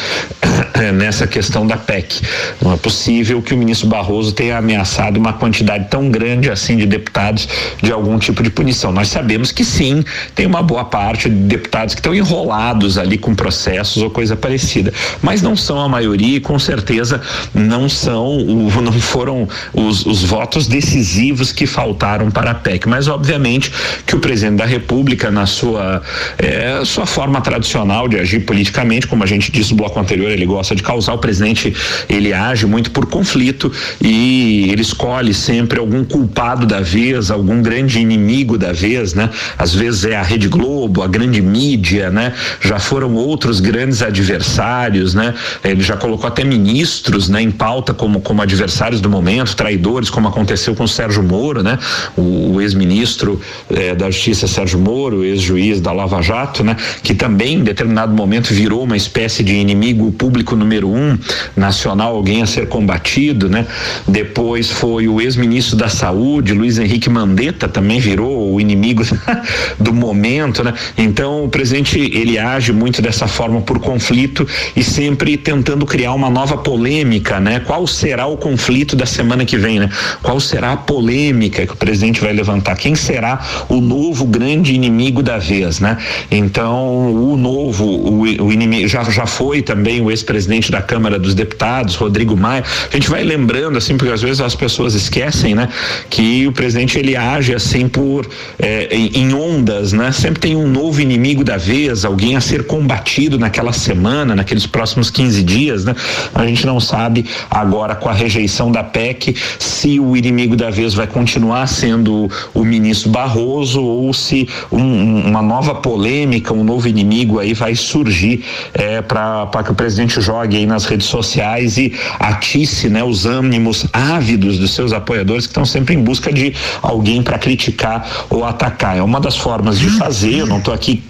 nessa 0.95 1.27
questão 1.27 1.67
da 1.67 1.77
PEC. 1.77 2.21
Não 2.61 2.73
é 2.73 2.77
possível 2.77 3.41
que 3.43 3.55
o 3.55 3.57
ministro 3.57 3.89
Barroso 3.89 4.33
tenha 4.33 4.59
ameaçado 4.59 5.19
uma 5.19 5.33
quantidade 5.33 5.89
tão 5.89 6.11
grande 6.11 6.51
assim 6.51 6.77
de 6.77 6.87
deputados 6.87 7.49
de 7.83 7.93
algum 7.93 8.19
tipo 8.19 8.43
de 8.43 8.51
punição. 8.51 8.93
Nós 8.93 9.09
sabemos 9.09 9.53
que 9.53 9.65
sim, 9.65 10.05
tem 10.35 10.47
uma 10.47 10.63
boa 10.63 10.85
parte 10.85 11.29
de 11.29 11.35
deputados 11.35 11.95
que 11.95 12.01
estão 12.01 12.15
enrolados 12.15 12.99
ali 12.99 13.19
com 13.19 13.35
processos 13.35 14.03
ou 14.03 14.11
coisa 14.11 14.37
parecida, 14.37 14.93
mas 15.23 15.43
não 15.43 15.57
são 15.63 15.81
a 15.81 15.89
maioria 15.89 16.37
e 16.37 16.41
com 16.41 16.59
certeza 16.59 17.21
não 17.55 17.89
são, 17.89 18.39
não 18.83 18.93
foram 18.93 19.49
os, 19.73 20.05
os 20.05 20.23
votos 20.23 20.67
decisivos 20.67 21.53
que 21.53 21.67
faltaram 21.67 22.31
para 22.31 22.51
a 22.51 22.55
PEC. 22.55 22.89
Mas 22.89 23.09
obviamente 23.09 23.73
que 24.07 24.15
o 24.15 24.21
presidente 24.21 24.59
da 24.59 24.67
República, 24.67 25.31
na 25.31 25.47
sua, 25.47 26.03
é, 26.39 26.83
sua 26.85 27.07
forma 27.07 27.41
tradicional 27.41 28.09
de 28.09 28.19
agir 28.19 28.41
politicamente, 28.41 29.07
como 29.07 29.25
a 29.25 29.27
gente 29.27 29.51
disse 29.51 29.71
no 29.71 29.77
bloco 29.77 29.99
anterior, 29.99 30.31
ele 30.31 30.47
gosta 30.47 30.75
de 30.75 30.83
causar, 30.83 31.15
o 31.15 31.19
presidente 31.19 31.75
ele 32.09 32.33
age 32.33 32.67
muito 32.67 32.91
por 32.91 33.07
conflito 33.07 33.73
e 34.01 34.69
ele 34.71 34.83
escolhe 34.83 35.33
sempre 35.33 35.79
algum 35.79 36.05
culpado 36.05 36.67
da 36.67 36.81
vez, 36.81 37.31
algum 37.31 37.63
grande 37.63 38.01
inimigo 38.01 38.59
da 38.59 38.73
vez, 38.73 39.15
né? 39.15 39.31
Às 39.59 39.75
vezes 39.75 40.05
é 40.05 40.17
a 40.17 40.23
Rede 40.23 40.49
Globo, 40.49 41.03
a 41.03 41.09
grande 41.09 41.41
mídia, 41.41 42.11
né? 42.11 42.33
Já 42.61 42.79
foram 42.79 43.15
outros 43.15 43.61
grandes 43.61 44.03
adversários, 44.03 45.15
né? 45.15 45.35
Ele 45.65 45.83
já 45.83 45.97
colocou 45.97 46.27
até 46.27 46.45
ministros, 46.45 47.29
né, 47.29 47.43
em 47.43 47.51
pauta 47.51 47.93
como 47.93 48.21
como 48.21 48.43
adversários 48.43 49.01
do 49.01 49.11
momento, 49.11 49.55
traidores, 49.57 50.11
como 50.11 50.29
aconteceu 50.29 50.75
com 50.75 50.85
o 50.85 50.89
Sérgio 50.89 51.23
Moro, 51.23 51.63
né? 51.63 51.79
O, 52.17 52.55
o 52.55 52.61
ex-ministro 52.61 53.41
eh, 53.71 53.95
da 53.95 54.11
Justiça 54.11 54.47
Sérgio 54.47 54.79
Moro, 54.79 55.25
ex-juiz 55.25 55.81
da 55.81 55.93
Lava 55.93 56.23
Jato, 56.23 56.65
né? 56.65 56.77
Que 57.03 57.15
também 57.15 57.55
em 57.55 57.65
determinado 57.65 58.15
momento 58.15 58.53
virou 58.55 58.85
uma 58.85 58.97
espécie 58.97 59.43
de 59.43 59.55
inimigo 59.55 60.11
público 60.13 60.57
número 60.57 60.89
um 60.89 61.19
nacional, 61.57 62.17
alguém 62.17 62.43
a 62.43 62.47
ser 62.47 62.69
combatido, 62.69 63.49
né? 63.49 63.67
Depois 64.07 64.71
foi 64.71 65.09
o 65.09 65.21
ex-ministro 65.21 65.77
da 65.77 65.89
Saúde, 65.89 66.53
Luiz 66.53 66.79
Henrique 66.79 67.11
Mandetta, 67.11 67.69
também 67.69 68.01
virou 68.01 68.53
o 68.55 68.61
inimigo 68.61 69.03
do 69.79 69.93
momento, 69.93 70.63
né? 70.65 70.75
Então 70.97 71.45
o 71.45 71.49
presidente 71.49 71.99
ele 71.99 72.39
age 72.39 72.73
muito 72.73 73.03
dessa 73.03 73.27
forma 73.27 73.61
por 73.61 73.79
conflito 73.79 74.47
e 74.75 74.83
sempre 74.83 75.37
tentando 75.43 75.85
criar 75.85 76.13
uma 76.13 76.31
nova 76.31 76.57
polêmica, 76.57 77.41
né? 77.41 77.61
Qual 77.61 77.87
será 77.87 78.27
o 78.27 78.37
conflito 78.37 78.97
da 78.97 79.07
semana 79.07 79.45
que 79.45 79.57
vem, 79.57 79.81
né? 79.81 79.91
Qual 80.23 80.39
será 80.41 80.73
a 80.73 80.77
polêmica 80.77 81.67
que 81.67 81.73
o 81.73 81.77
presidente 81.77 82.21
vai 82.21 82.33
levantar? 82.33 82.77
Quem 82.77 82.95
será 82.95 83.41
o 83.69 83.81
novo 83.81 84.25
grande 84.25 84.75
inimigo 84.75 85.23
da 85.23 85.39
vez, 85.39 85.81
né? 85.81 85.99
Então, 86.31 87.13
o 87.13 87.37
novo, 87.37 87.85
o, 87.85 88.21
o 88.21 88.53
inimigo, 88.53 88.89
já, 88.89 89.03
já 89.05 89.27
foi 89.27 89.63
também 89.63 90.01
o 90.01 90.11
ex-presidente 90.11 90.71
da 90.71 90.81
Câmara 90.81 91.19
dos 91.19 91.35
Deputados, 91.35 91.95
Rodrigo 91.95 92.37
Maia. 92.37 92.65
A 92.91 92.95
gente 92.95 93.09
vai 93.11 93.23
lembrando, 93.23 93.79
assim, 93.79 93.97
porque 93.97 94.13
às 94.13 94.23
vezes 94.23 94.41
as 94.41 94.55
pessoas 94.55 94.95
esquecem, 94.95 95.55
né? 95.55 95.69
Que 96.09 96.47
o 96.47 96.53
presidente 96.53 96.99
ele 96.99 97.17
age 97.17 97.55
assim 97.55 97.89
por 97.89 98.29
é, 98.59 98.89
em, 98.95 99.33
ondas, 99.33 99.93
né? 99.93 100.13
Sempre 100.13 100.41
tem 100.41 100.57
um 100.57 100.69
novo 100.69 101.01
inimigo 101.01 101.43
da 101.43 101.57
vez, 101.57 102.05
alguém 102.05 102.37
a 102.37 102.41
ser 102.41 102.65
combatido 102.65 103.39
naquela 103.39 103.73
semana, 103.73 104.35
naqueles 104.35 104.67
próximos 104.67 105.11
15 105.11 105.32
15 105.33 105.43
dias, 105.43 105.85
né? 105.85 105.97
A 106.35 106.47
gente 106.47 106.67
não 106.67 106.79
sabe 106.79 107.25
agora 107.51 107.95
com 107.95 108.09
a 108.09 108.13
rejeição 108.13 108.71
da 108.71 108.85
PEC 108.85 109.35
se 109.59 109.99
o 109.99 110.17
inimigo 110.17 110.55
da 110.55 110.69
vez 110.69 110.93
vai 110.93 111.07
continuar 111.07 111.67
sendo 111.67 112.31
o 112.53 112.65
ministro 112.65 113.11
Barroso 113.11 113.83
ou 113.83 114.13
se 114.13 114.49
um, 114.71 115.29
uma 115.29 115.41
nova 115.41 115.75
polêmica, 115.75 116.53
um 116.53 116.65
novo 116.65 116.87
inimigo 116.87 117.39
aí 117.39 117.55
vai 117.55 117.75
surgir 117.75 118.45
é, 118.75 119.01
para 119.01 119.63
que 119.65 119.73
o 119.73 119.75
presidente 119.75 120.21
jogue 120.21 120.57
aí 120.57 120.67
nas 120.67 120.85
redes 120.85 121.07
sociais 121.07 121.79
e 121.79 121.93
atice 122.19 122.89
né, 122.89 123.03
os 123.03 123.25
ânimos 123.25 123.87
ávidos 123.93 124.59
dos 124.59 124.75
seus 124.75 124.93
apoiadores 124.93 125.47
que 125.47 125.51
estão 125.51 125.65
sempre 125.65 125.95
em 125.95 126.03
busca 126.03 126.33
de 126.33 126.55
alguém 126.83 127.23
para 127.23 127.39
criticar 127.39 128.27
ou 128.29 128.45
atacar. 128.45 128.97
É 128.99 129.03
uma 129.03 129.21
das 129.21 129.37
formas 129.37 129.79
de 129.79 129.89
fazer, 129.91 130.41
eu 130.41 130.47
não 130.47 130.59
estou 130.59 130.75
aqui 130.75 131.03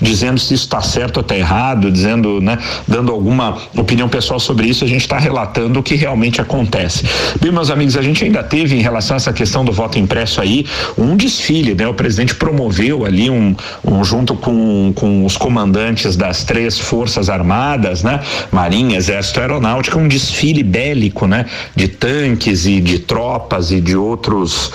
dizendo 0.00 0.38
se 0.38 0.54
isso 0.54 0.64
está 0.64 0.80
certo 0.80 1.18
ou 1.18 1.20
está 1.22 1.36
errado, 1.36 1.90
dizendo, 1.90 2.40
né, 2.40 2.58
dando 2.86 3.12
alguma 3.12 3.56
opinião 3.76 4.08
pessoal 4.08 4.40
sobre 4.40 4.66
isso, 4.66 4.84
a 4.84 4.88
gente 4.88 5.02
está 5.02 5.18
relatando 5.18 5.78
o 5.78 5.82
que 5.82 5.94
realmente 5.94 6.40
acontece. 6.40 7.04
Bem, 7.40 7.52
meus 7.52 7.70
amigos, 7.70 7.96
a 7.96 8.02
gente 8.02 8.24
ainda 8.24 8.42
teve 8.42 8.76
em 8.76 8.80
relação 8.80 9.14
a 9.14 9.18
essa 9.18 9.32
questão 9.32 9.64
do 9.64 9.72
voto 9.72 9.98
impresso 9.98 10.40
aí 10.40 10.66
um 10.98 11.16
desfile, 11.16 11.74
né? 11.74 11.86
O 11.86 11.94
presidente 11.94 12.34
promoveu 12.34 13.04
ali 13.04 13.30
um, 13.30 13.54
um 13.84 14.02
junto 14.02 14.34
com, 14.34 14.92
com 14.94 15.24
os 15.24 15.36
comandantes 15.36 16.16
das 16.16 16.42
três 16.44 16.78
forças 16.78 17.28
armadas, 17.28 18.02
né? 18.02 18.20
Marinha, 18.50 18.96
Exército, 18.96 19.40
Aeronáutica, 19.40 19.98
um 19.98 20.08
desfile 20.08 20.62
bélico, 20.62 21.26
né? 21.26 21.46
De 21.76 21.86
tanques 21.86 22.66
e 22.66 22.80
de 22.80 22.98
tropas 22.98 23.70
e 23.70 23.80
de 23.80 23.96
outros 23.96 24.72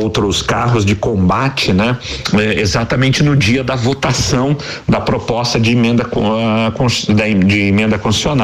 outros 0.00 0.42
carros 0.42 0.84
de 0.84 0.94
combate, 0.94 1.72
né? 1.72 1.96
É, 2.34 2.60
exatamente 2.60 3.22
no 3.22 3.36
dia 3.36 3.62
da 3.62 3.76
votação 3.76 4.56
da 4.88 5.00
proposta 5.00 5.60
de 5.60 5.72
emenda 5.72 6.06
uh, 6.06 7.46
de 7.46 7.58
emenda 7.60 7.98
constitucional 7.98 8.37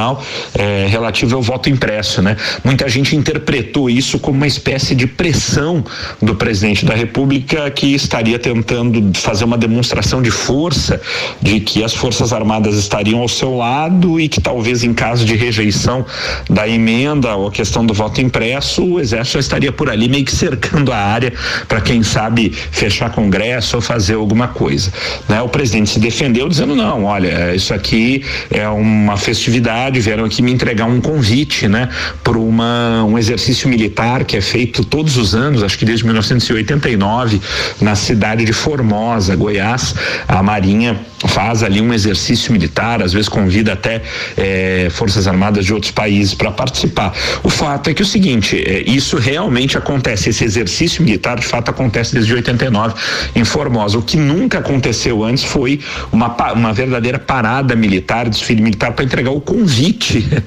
é, 0.55 0.87
relativa 0.89 1.37
ao 1.37 1.43
voto 1.43 1.69
impresso, 1.71 2.21
né? 2.21 2.37
Muita 2.65 2.89
gente 2.89 3.17
interpretou 3.17 3.89
isso 3.89 4.19
como 4.19 4.37
uma 4.37 4.47
espécie 4.47 4.95
de 4.95 5.07
pressão 5.07 5.85
do 6.21 6.35
presidente 6.35 6.85
da 6.85 6.95
República 6.95 7.71
que 7.71 7.95
estaria 7.95 8.39
tentando 8.39 9.17
fazer 9.19 9.45
uma 9.45 9.57
demonstração 9.59 10.21
de 10.21 10.31
força 10.31 11.01
de 11.41 11.61
que 11.61 11.83
as 11.85 11.95
forças 11.95 12.33
armadas 12.33 12.77
estariam 12.77 13.21
ao 13.21 13.29
seu 13.29 13.57
lado 13.57 14.19
e 14.21 14.29
que 14.29 14.41
talvez 14.41 14.83
em 14.83 14.93
caso 14.93 15.25
de 15.25 15.35
rejeição 15.35 16.05
da 16.49 16.69
emenda 16.69 17.35
ou 17.35 17.49
a 17.49 17.51
questão 17.51 17.85
do 17.85 17.95
voto 17.95 18.21
impresso, 18.21 18.85
o 18.85 19.01
exército 19.01 19.39
estaria 19.39 19.73
por 19.73 19.91
ali 19.91 20.09
meio 20.09 20.25
que 20.25 20.33
cercando 20.33 20.93
a 20.93 20.97
área 20.97 21.33
para 21.69 21.81
quem 21.81 22.03
sabe 22.03 22.51
fechar 22.51 23.11
congresso 23.11 23.77
ou 23.77 23.83
fazer 23.83 24.15
alguma 24.15 24.49
coisa, 24.49 24.93
né? 25.29 25.41
O 25.43 25.49
presidente 25.49 25.91
se 25.91 25.99
defendeu 25.99 26.49
dizendo 26.49 26.75
não, 26.75 27.05
olha, 27.05 27.55
isso 27.55 27.73
aqui 27.73 28.25
é 28.51 28.69
uma 28.69 29.17
festividade, 29.17 29.74
vieram 30.01 30.25
aqui 30.25 30.43
me 30.43 30.53
entregar 30.53 30.87
um 30.87 31.01
convite, 31.01 31.69
né, 31.69 31.89
para 32.23 32.39
uma 32.39 33.05
um 33.05 33.19
exercício 33.19 33.69
militar 33.69 34.25
que 34.25 34.37
é 34.37 34.41
feito 34.41 34.85
todos 34.85 35.17
os 35.17 35.35
anos, 35.35 35.63
acho 35.63 35.79
que 35.79 35.85
desde 35.85 36.05
1989, 36.05 37.41
na 37.81 37.95
cidade 37.95 38.45
de 38.45 38.53
Formosa, 38.53 39.35
Goiás, 39.37 39.95
a 40.27 40.43
Marinha 40.43 40.99
faz 41.27 41.63
ali 41.63 41.81
um 41.81 41.93
exercício 41.93 42.53
militar, 42.53 43.03
às 43.03 43.13
vezes 43.13 43.29
convida 43.29 43.73
até 43.73 44.03
eh, 44.37 44.89
forças 44.91 45.27
armadas 45.27 45.65
de 45.65 45.73
outros 45.73 45.91
países 45.91 46.35
para 46.35 46.51
participar. 46.51 47.15
O 47.43 47.49
fato 47.49 47.89
é 47.89 47.95
que 47.95 48.03
é 48.03 48.05
o 48.05 48.09
seguinte, 48.09 48.63
eh, 48.65 48.85
isso 48.87 49.17
realmente 49.17 49.79
acontece, 49.79 50.31
esse 50.31 50.45
exercício 50.45 51.03
militar 51.03 51.39
de 51.39 51.47
fato 51.47 51.71
acontece 51.71 52.15
desde 52.15 52.35
89 52.35 52.95
em 53.35 53.45
Formosa. 53.45 53.99
O 53.99 54.03
que 54.03 54.17
nunca 54.17 54.59
aconteceu 54.59 55.25
antes 55.25 55.45
foi 55.45 55.81
uma, 56.13 56.29
uma 56.53 56.73
verdadeira 56.73 57.19
parada 57.19 57.75
militar, 57.75 58.29
desfile 58.29 58.61
militar 58.61 58.93
para 58.93 59.05
entregar 59.05 59.31
o 59.31 59.41
convite 59.41 59.64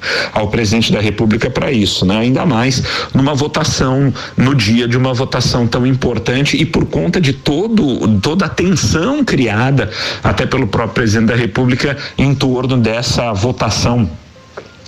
ao 0.32 0.48
presidente 0.48 0.92
da 0.92 1.00
República 1.00 1.50
para 1.50 1.70
isso, 1.70 2.04
né? 2.06 2.18
Ainda 2.18 2.44
mais 2.46 2.82
numa 3.14 3.34
votação 3.34 4.12
no 4.36 4.54
dia 4.54 4.88
de 4.88 4.96
uma 4.96 5.12
votação 5.12 5.66
tão 5.66 5.86
importante 5.86 6.56
e 6.56 6.64
por 6.64 6.86
conta 6.86 7.20
de 7.20 7.32
todo 7.32 8.18
toda 8.20 8.46
a 8.46 8.48
tensão 8.48 9.24
criada 9.24 9.90
até 10.22 10.46
pelo 10.46 10.66
próprio 10.66 10.94
presidente 10.94 11.28
da 11.28 11.36
República 11.36 11.96
em 12.16 12.34
torno 12.34 12.76
dessa 12.76 13.32
votação 13.32 14.08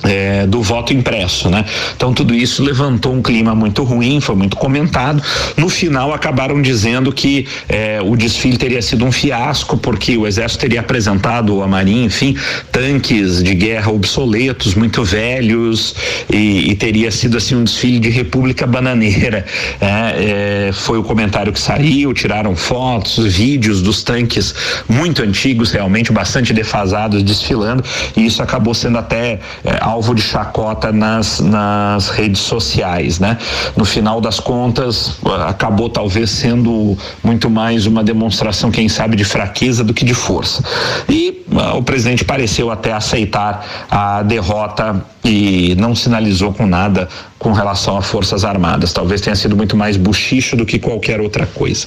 é, 0.02 0.46
do 0.46 0.62
voto 0.62 0.92
impresso, 0.92 1.50
né? 1.50 1.64
Então 1.96 2.12
tudo 2.12 2.34
isso 2.34 2.62
levantou 2.62 3.14
um 3.14 3.22
clima 3.22 3.54
muito 3.54 3.82
ruim, 3.82 4.20
foi 4.20 4.34
muito 4.34 4.56
comentado. 4.56 5.22
No 5.56 5.68
final 5.68 6.12
acabaram 6.12 6.60
dizendo 6.60 7.12
que 7.12 7.46
é, 7.68 8.00
o 8.02 8.16
desfile 8.16 8.56
teria 8.56 8.82
sido 8.82 9.04
um 9.04 9.12
fiasco 9.12 9.76
porque 9.76 10.16
o 10.16 10.26
exército 10.26 10.60
teria 10.60 10.80
apresentado 10.80 11.62
a 11.62 11.66
marinha, 11.66 12.06
enfim, 12.06 12.36
tanques 12.72 13.42
de 13.42 13.54
guerra 13.54 13.90
obsoletos, 13.90 14.74
muito 14.74 15.04
velhos 15.04 15.94
e, 16.32 16.70
e 16.70 16.74
teria 16.74 17.10
sido 17.10 17.36
assim 17.36 17.54
um 17.54 17.64
desfile 17.64 17.98
de 17.98 18.08
república 18.10 18.66
bananeira. 18.66 19.44
É, 19.80 20.68
é, 20.68 20.72
foi 20.72 20.98
o 20.98 21.02
comentário 21.02 21.52
que 21.52 21.60
saiu, 21.60 22.12
tiraram 22.12 22.54
fotos, 22.54 23.24
vídeos 23.34 23.82
dos 23.82 24.02
tanques 24.02 24.54
muito 24.88 25.22
antigos, 25.22 25.70
realmente 25.70 26.12
bastante 26.12 26.52
defasados 26.52 27.22
desfilando 27.22 27.82
e 28.16 28.26
isso 28.26 28.42
acabou 28.42 28.74
sendo 28.74 28.98
até 28.98 29.38
é, 29.64 29.78
alvo 29.90 30.14
de 30.14 30.22
chacota 30.22 30.92
nas, 30.92 31.40
nas 31.40 32.08
redes 32.08 32.40
sociais, 32.40 33.18
né? 33.18 33.36
No 33.76 33.84
final 33.84 34.20
das 34.20 34.38
contas, 34.38 35.18
acabou 35.46 35.88
talvez 35.88 36.30
sendo 36.30 36.96
muito 37.22 37.50
mais 37.50 37.86
uma 37.86 38.02
demonstração, 38.04 38.70
quem 38.70 38.88
sabe, 38.88 39.16
de 39.16 39.24
fraqueza 39.24 39.82
do 39.82 39.92
que 39.92 40.04
de 40.04 40.14
força. 40.14 40.62
E 41.08 41.44
uh, 41.50 41.76
o 41.76 41.82
presidente 41.82 42.24
pareceu 42.24 42.70
até 42.70 42.92
aceitar 42.92 43.66
a 43.90 44.22
derrota 44.22 45.04
e 45.24 45.74
não 45.78 45.94
sinalizou 45.94 46.52
com 46.52 46.66
nada 46.66 47.08
com 47.40 47.52
relação 47.52 47.96
a 47.96 48.02
Forças 48.02 48.44
Armadas. 48.44 48.92
Talvez 48.92 49.22
tenha 49.22 49.34
sido 49.34 49.56
muito 49.56 49.74
mais 49.74 49.96
buchicho 49.96 50.54
do 50.56 50.66
que 50.66 50.78
qualquer 50.78 51.20
outra 51.20 51.46
coisa. 51.46 51.86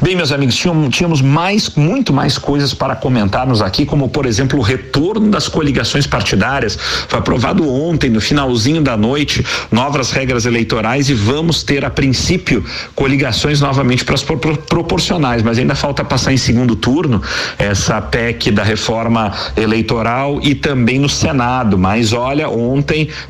Bem, 0.00 0.16
meus 0.16 0.32
amigos, 0.32 0.56
tínhamos, 0.56 1.20
mais, 1.20 1.68
muito 1.76 2.12
mais 2.12 2.38
coisas 2.38 2.72
para 2.72 2.96
comentarmos 2.96 3.60
aqui, 3.60 3.84
como 3.84 4.08
por 4.08 4.24
exemplo 4.24 4.58
o 4.58 4.62
retorno 4.62 5.30
das 5.30 5.46
coligações 5.46 6.06
partidárias. 6.06 6.78
Foi 7.06 7.18
aprovado 7.18 7.70
ontem, 7.70 8.08
no 8.08 8.20
finalzinho 8.20 8.80
da 8.80 8.96
noite, 8.96 9.44
novas 9.70 10.10
regras 10.10 10.46
eleitorais 10.46 11.10
e 11.10 11.14
vamos 11.14 11.62
ter, 11.62 11.84
a 11.84 11.90
princípio, 11.90 12.64
coligações 12.94 13.60
novamente 13.60 14.06
para 14.06 14.14
as 14.14 14.22
proporcionais, 14.22 15.42
mas 15.42 15.58
ainda 15.58 15.74
falta 15.74 16.02
passar 16.02 16.32
em 16.32 16.38
segundo 16.38 16.74
turno 16.74 17.20
essa 17.58 18.00
PEC 18.00 18.50
da 18.50 18.62
reforma 18.62 19.32
eleitoral 19.54 20.40
e 20.42 20.54
também 20.54 20.98
no 20.98 21.10
Senado. 21.10 21.76
Mas 21.76 22.14
olha, 22.14 22.48
ontem 22.48 22.73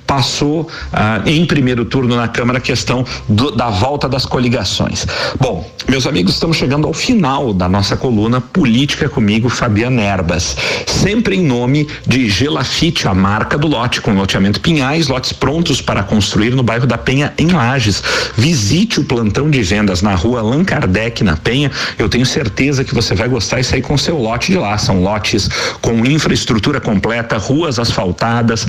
passou 0.07 0.69
ah, 0.93 1.23
em 1.27 1.45
primeiro 1.45 1.85
turno 1.85 2.17
na 2.17 2.29
Câmara 2.29 2.59
a 2.59 2.61
questão 2.61 3.05
do, 3.29 3.51
da 3.51 3.71
volta 3.71 4.09
das 4.09 4.25
coligações. 4.25 5.07
Bom, 5.41 5.69
meus 5.89 6.07
amigos, 6.07 6.35
estamos 6.35 6.57
chegando 6.57 6.87
ao 6.87 6.95
final 6.95 7.53
da 7.53 7.69
nossa 7.69 7.97
coluna 7.97 8.41
Política 8.41 9.09
comigo, 9.09 9.49
Fabiana 9.49 10.01
Erbas. 10.01 10.57
Sempre 10.87 11.37
em 11.37 11.43
nome 11.43 11.87
de 12.07 12.29
Gelafite, 12.29 13.07
a 13.07 13.15
marca 13.15 13.59
do 13.59 13.67
lote, 13.67 14.01
com 14.01 14.15
loteamento 14.15 14.61
Pinhais, 14.61 15.09
lotes 15.09 15.33
prontos 15.33 15.81
para 15.81 16.03
construir 16.03 16.51
no 16.55 16.63
bairro 16.63 16.87
da 16.87 16.97
Penha, 16.97 17.33
em 17.37 17.49
Lages. 17.49 18.03
Visite 18.37 19.01
o 19.01 19.05
plantão 19.05 19.51
de 19.51 19.63
vendas 19.63 20.01
na 20.03 20.15
rua 20.15 20.41
Allan 20.41 20.65
Kardec, 20.65 21.23
na 21.23 21.37
Penha. 21.37 21.71
Eu 21.99 22.09
tenho 22.09 22.25
certeza 22.25 22.85
que 22.85 22.95
você 22.95 23.15
vai 23.15 23.29
gostar 23.29 23.61
e 23.61 23.65
sair 23.65 23.83
com 23.83 23.97
seu 23.99 24.17
lote 24.17 24.53
de 24.53 24.59
lá. 24.59 24.77
São 24.79 25.03
lotes 25.03 25.49
com 25.81 26.05
infraestrutura 26.07 26.81
completa, 26.81 27.37
ruas 27.37 27.79
asfaltadas, 27.79 28.67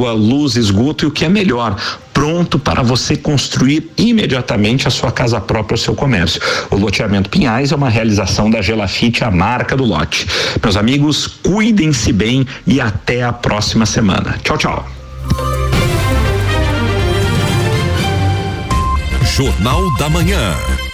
água, 0.00 0.12
luz, 0.12 0.56
esgoto 0.56 1.04
e 1.04 1.08
o 1.08 1.10
que 1.10 1.24
é 1.24 1.28
melhor, 1.28 1.76
pronto 2.14 2.58
para 2.58 2.82
você 2.82 3.16
construir 3.16 3.90
imediatamente 3.98 4.88
a 4.88 4.90
sua 4.90 5.12
casa 5.12 5.40
própria, 5.40 5.74
o 5.74 5.78
seu 5.78 5.94
comércio. 5.94 6.40
O 6.70 6.76
loteamento 6.76 7.28
Pinhais 7.28 7.70
é 7.70 7.76
uma 7.76 7.90
realização 7.90 8.50
da 8.50 8.62
Gelafite, 8.62 9.22
a 9.22 9.30
marca 9.30 9.76
do 9.76 9.84
lote. 9.84 10.26
Meus 10.62 10.76
amigos, 10.76 11.26
cuidem-se 11.26 12.12
bem 12.12 12.46
e 12.66 12.80
até 12.80 13.22
a 13.22 13.32
próxima 13.32 13.84
semana. 13.84 14.38
Tchau, 14.42 14.56
tchau. 14.56 14.88
Jornal 19.36 19.96
da 19.98 20.08
Manhã. 20.08 20.89